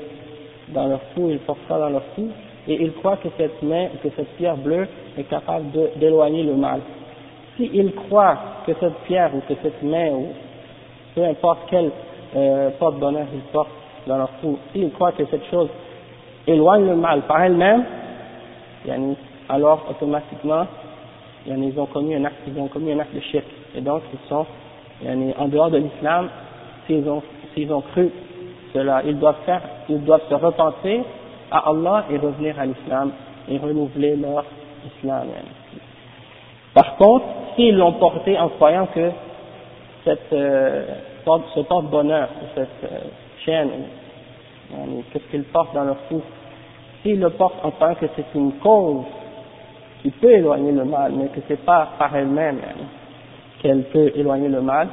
dans 0.69 0.88
leur 0.88 1.01
cou, 1.13 1.30
ils 1.30 1.39
portent 1.39 1.60
ça 1.67 1.78
dans 1.78 1.89
leur 1.89 2.04
cou, 2.15 2.30
et 2.67 2.82
ils 2.82 2.93
croient 2.93 3.17
que 3.17 3.28
cette 3.38 3.62
main, 3.62 3.88
que 4.01 4.10
cette 4.15 4.30
pierre 4.38 4.58
bleue 4.58 4.88
est 5.17 5.30
capable 5.30 5.65
d'éloigner 5.97 6.43
le 6.43 6.56
mal. 6.56 6.80
S'ils 7.58 7.93
croient 7.93 8.38
que 8.65 8.73
cette 8.80 8.97
pierre 9.06 9.32
ou 9.36 9.41
que 9.41 9.54
cette 9.62 9.84
main, 9.84 10.10
ou 10.12 10.28
peu 11.13 11.23
importe 11.23 11.60
quel 11.69 11.91
euh, 12.36 12.69
porte-bonheur 12.80 13.28
ils 13.34 13.60
dans 14.08 14.17
leur 14.17 14.30
cou, 14.41 14.58
s'ils 14.71 14.91
croient 14.91 15.13
que 15.13 15.26
cette 15.26 15.45
chose 15.50 15.69
éloigne 16.48 16.86
le 16.86 16.95
mal 16.95 17.21
par 17.21 17.41
elle-même, 17.41 17.84
alors 19.50 19.86
automatiquement, 19.89 20.67
ils 21.48 21.80
ont 21.80 21.86
commis 21.86 22.15
un 22.15 22.26
acte, 22.26 22.45
de 22.48 23.19
shirk. 23.19 23.45
Et 23.76 23.82
donc, 23.82 24.02
ils 24.13 24.30
sont 24.30 24.45
en 25.38 25.48
dehors 25.48 25.69
de 25.69 25.78
l'islam, 25.78 26.30
s'ils 26.88 27.08
ont, 27.10 27.82
cru 27.82 28.12
cela, 28.74 29.02
ils 29.06 29.17
doivent 29.17 29.41
faire, 29.45 29.62
ils 29.89 30.04
doivent 30.04 30.28
se 30.30 30.36
repentir 30.36 31.04
à 31.52 31.69
Allah 31.69 32.06
et 32.12 32.17
revenir 32.17 32.60
à 32.60 32.65
l'islam 32.65 33.12
et 33.50 33.58
renouveler 33.58 34.15
leur 34.15 34.43
islam. 34.98 35.28
Par 36.74 36.95
contre, 36.98 37.26
s'ils 37.56 37.78
l'ont 37.78 37.93
porté 37.93 38.38
en 38.38 38.50
croyant 38.50 38.88
que 38.88 39.12
cette, 40.04 40.34
euh, 40.34 40.86
ce 41.26 41.60
porte-bonheur, 41.62 42.30
cette 42.54 42.68
euh, 42.84 43.00
chaîne, 43.46 43.70
qu'est-ce 45.12 45.26
qu'ils 45.32 45.44
portent 45.46 45.74
dans 45.74 45.84
leur 45.84 45.98
cou, 46.08 46.22
s'ils 47.02 47.20
le 47.20 47.30
portent 47.32 47.64
en 47.64 47.72
croyant 47.72 47.96
que 47.96 48.06
c'est 48.16 48.26
une 48.36 48.54
cause 48.54 49.06
qui 50.02 50.12
peut 50.12 50.32
éloigner 50.32 50.72
le 50.72 50.86
mal, 50.86 51.14
mais 51.16 51.28
que 51.28 51.40
c'est 51.48 51.64
pas 51.66 51.90
par 51.98 52.16
elle-même 52.16 52.60
qu'elle 53.62 53.84
peut 53.86 54.12
éloigner 54.16 54.50
le 54.50 54.62
mal, 54.62 54.88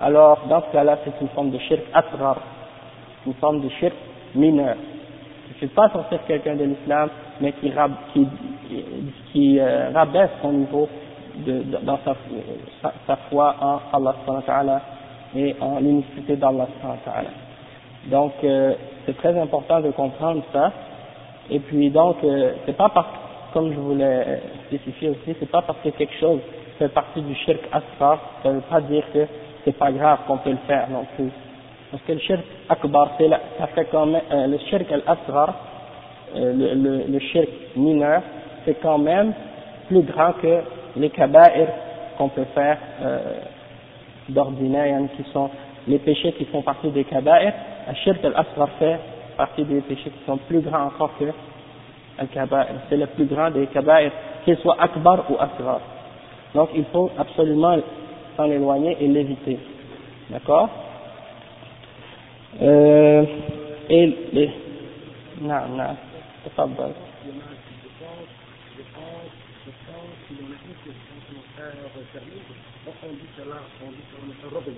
alors 0.00 0.40
dans 0.48 0.62
ce 0.62 0.72
cas-là, 0.72 0.98
c'est 1.04 1.20
une 1.20 1.28
forme 1.28 1.50
de 1.50 1.58
shirk 1.58 1.82
asrar, 1.92 2.38
une 3.26 3.34
forme 3.34 3.60
de 3.60 3.68
shirk 3.68 3.94
mineur. 4.34 4.76
ne 5.48 5.54
fait 5.54 5.74
pas 5.74 5.88
sortir 5.90 6.20
quelqu'un 6.26 6.56
de 6.56 6.64
l'islam, 6.64 7.08
mais 7.40 7.52
qui, 9.32 9.58
euh, 9.58 9.90
rabaisse 9.92 10.30
son 10.42 10.52
niveau 10.52 10.88
de, 11.36 11.62
de, 11.62 11.78
dans 11.84 11.98
sa, 12.04 13.16
foi 13.28 13.56
en 13.60 13.80
Allah 13.94 14.82
et 15.36 15.54
en 15.60 15.80
l'unicité 15.80 16.36
d'Allah. 16.36 16.66
Donc, 18.06 18.32
euh, 18.44 18.74
c'est 19.06 19.16
très 19.16 19.38
important 19.38 19.80
de 19.80 19.90
comprendre 19.90 20.42
ça. 20.52 20.72
Et 21.50 21.58
puis, 21.58 21.90
donc, 21.90 22.16
euh, 22.24 22.52
c'est 22.66 22.76
pas 22.76 22.88
parce, 22.88 23.08
comme 23.52 23.72
je 23.72 23.78
voulais 23.78 24.40
spécifier 24.66 25.10
aussi, 25.10 25.36
c'est 25.38 25.50
pas 25.50 25.62
parce 25.62 25.78
que 25.80 25.90
quelque 25.90 26.14
chose 26.18 26.40
fait 26.78 26.88
partie 26.88 27.22
du 27.22 27.34
shirk 27.34 27.60
asghar, 27.72 28.18
ça 28.42 28.50
veut 28.50 28.60
pas 28.62 28.80
dire 28.80 29.04
que 29.12 29.26
c'est 29.64 29.76
pas 29.76 29.92
grave 29.92 30.18
qu'on 30.26 30.38
peut 30.38 30.50
le 30.50 30.58
faire 30.66 30.88
non 30.90 31.06
plus. 31.16 31.30
Parce 31.90 32.02
que 32.02 32.12
le 32.12 32.18
shirk 32.18 32.40
akbar, 32.68 33.10
c'est 33.18 33.28
ça 33.28 33.66
fait 33.68 33.86
quand 33.90 34.06
même, 34.06 34.22
euh, 34.32 34.46
le 34.48 34.58
shirk 34.58 34.90
al-asghar, 34.90 35.54
euh, 36.36 36.52
le, 36.52 36.74
le, 36.74 37.04
le 37.12 37.18
shirk 37.20 37.48
mineur, 37.76 38.22
c'est 38.64 38.74
quand 38.82 38.98
même 38.98 39.32
plus 39.88 40.02
grand 40.02 40.32
que 40.32 40.60
les 40.96 41.10
kaba'ir 41.10 41.68
qu'on 42.18 42.28
peut 42.28 42.46
faire 42.54 42.78
euh, 43.02 43.18
d'ordinaire, 44.28 45.00
qui 45.16 45.24
sont 45.32 45.50
les 45.86 45.98
péchés 45.98 46.32
qui 46.32 46.44
font 46.46 46.62
partie 46.62 46.88
des 46.90 47.04
kaba'ir. 47.04 47.52
Le 47.88 47.94
shirk 47.96 48.24
al-asghar 48.24 48.68
fait 48.78 48.98
partie 49.36 49.64
des 49.64 49.80
péchés 49.80 50.10
qui 50.10 50.24
sont 50.26 50.38
plus 50.38 50.60
grands 50.60 50.86
encore 50.86 51.10
que 51.18 51.24
al-kaba'ir. 52.18 52.74
C'est 52.88 52.96
le 52.96 53.06
plus 53.06 53.26
grand 53.26 53.50
des 53.50 53.66
kaba'ir, 53.66 54.10
qu'il 54.44 54.56
soit 54.58 54.76
akbar 54.80 55.30
ou 55.30 55.34
asghar. 55.38 55.80
Donc 56.54 56.70
il 56.74 56.84
faut 56.92 57.10
absolument 57.18 57.76
s'en 58.36 58.44
éloigner 58.44 58.96
et 59.00 59.08
l'éviter. 59.08 59.58
D'accord? 60.30 60.68
Euh, 62.62 63.24
Et 63.88 64.16
les... 64.32 64.50
Non, 65.42 65.68
non, 65.76 65.96
تفضل. 74.43 74.73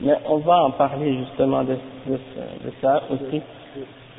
Mais 0.00 0.16
on 0.26 0.38
va 0.38 0.64
en 0.64 0.70
parler 0.70 1.18
justement 1.18 1.62
de, 1.62 1.76
de, 2.06 2.14
de 2.64 2.72
ça 2.80 3.02
aussi. 3.10 3.40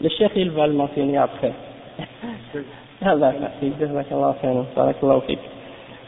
Le 0.02 0.10
chef 0.10 0.32
il 0.36 0.52
va 0.52 0.68
le 0.68 0.74
mentionner 0.74 1.18
après. 1.18 1.54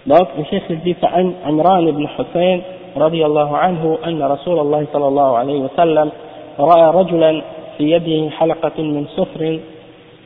Donc, 0.06 0.28
le 0.38 0.44
chef 0.50 0.64
il 0.70 0.80
dit 0.82 0.94
فعن 0.94 1.34
عمران 1.46 1.92
بن 1.92 2.08
حسين 2.08 2.62
رضي 3.03 3.27
الله 3.27 3.57
عنه 3.57 3.99
أن 4.07 4.23
رسول 4.23 4.59
الله 4.59 4.87
صلى 4.93 5.09
الله 5.09 5.39
عليه 5.39 5.61
وسلم 5.61 6.11
رأى 6.61 6.91
رجلا 6.95 7.43
في 7.79 7.91
يده 7.91 8.31
حلقة 8.31 8.83
من 8.83 9.07
صفر 9.17 9.61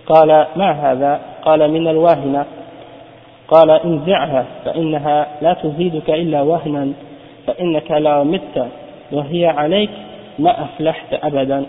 قال 0.07 0.47
ما 0.57 0.71
هذا؟ 0.71 1.21
قال 1.45 1.71
من 1.71 1.89
الواهنة. 1.89 2.45
قال 3.49 3.71
انزعها 3.71 4.45
فإنها 4.65 5.27
لا 5.43 5.53
تزيدك 5.53 6.11
إلا 6.11 6.43
وهنا 6.43 6.93
فإنك 7.47 7.91
لو 7.91 8.25
مت 8.25 8.67
وهي 9.13 9.47
عليك 9.47 9.91
ما 10.39 10.65
أفلحت 10.65 11.15
أبدا. 11.23 11.65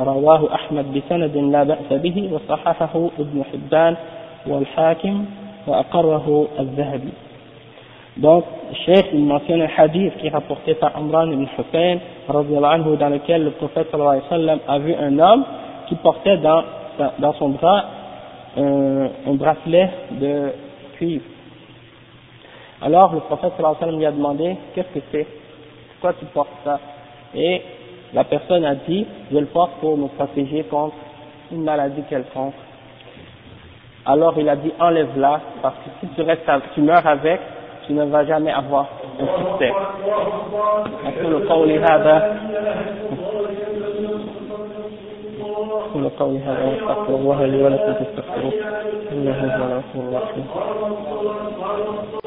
رواه 0.00 0.54
أحمد 0.54 0.84
بسند 0.94 1.36
لا 1.36 1.62
بأس 1.62 1.92
به 1.92 2.30
وصححه 2.32 3.08
ابن 3.18 3.44
حبان 3.52 3.96
والحاكم 4.46 5.24
وأقره 5.66 6.46
الذهبي. 6.58 7.12
Donc, 8.16 8.44
Cheikh 8.84 9.06
il 9.12 9.24
mentionne 9.24 9.62
un 9.62 9.68
hadith 9.76 10.16
qui 10.18 10.26
est 10.26 10.30
rapporté 10.30 10.74
par 10.74 10.94
Amran 10.96 11.30
ibn 11.30 11.44
Hussein, 11.44 11.98
anhu, 12.28 12.96
dans 12.96 13.08
lequel 13.08 13.44
le 13.44 13.50
prophète 13.52 13.90
sallallahu 13.90 14.18
alayhi 14.18 14.24
wa 14.30 14.36
sallam 14.36 14.58
a 14.68 14.78
vu 14.78 14.94
un 14.94 15.18
homme 15.18 15.44
qui 15.88 15.94
portait 15.96 16.36
dans, 16.36 16.62
dans 17.18 17.32
son 17.34 17.50
bras 17.50 17.84
un, 18.56 19.08
un 19.26 19.34
bracelet 19.34 19.90
de 20.10 20.52
cuivre. 20.96 21.24
Alors 22.82 23.14
le 23.14 23.20
prophète 23.20 23.52
sallallahu 23.56 23.76
alayhi 23.76 23.80
wa 23.80 23.86
sallam 23.86 23.98
lui 23.98 24.06
a 24.06 24.12
demandé 24.12 24.56
qu'est-ce 24.74 24.98
que 24.98 25.04
c'est? 25.10 25.26
Pourquoi 25.92 26.12
tu 26.18 26.26
portes 26.26 26.50
ça? 26.64 26.80
Et 27.34 27.62
la 28.12 28.24
personne 28.24 28.64
a 28.66 28.74
dit 28.74 29.06
je 29.32 29.38
le 29.38 29.46
porte 29.46 29.72
pour 29.80 29.96
me 29.96 30.08
protéger 30.08 30.64
contre 30.64 30.96
une 31.50 31.64
maladie 31.64 32.02
quelconque. 32.10 32.54
Alors 34.04 34.34
il 34.38 34.48
a 34.48 34.56
dit 34.56 34.72
enlève-la 34.78 35.40
parce 35.62 35.76
que 35.76 35.90
si 36.00 36.14
tu 36.14 36.22
restes, 36.22 36.42
tu 36.74 36.82
meurs 36.82 37.06
avec, 37.06 37.40
tu 37.87 37.93
ne 37.93 38.03
vas 38.05 38.25
jamais 38.25 38.51
avoir 38.51 38.85
un 39.19 39.27
succès. 39.37 39.71
أقول 41.07 41.47
قولي 41.49 41.79
هذا 41.79 42.15
أقول 45.89 46.09
قولي 46.19 46.39
هذا 46.39 46.65
وأستغفر 46.65 47.15
الله 47.15 47.45
لي 47.45 47.63
ولكم 47.63 47.93
فاستغفروه 47.93 48.53
إنه 49.11 49.39
هو 49.57 49.63
الغفور 49.65 50.03
الرحيم 50.09 50.45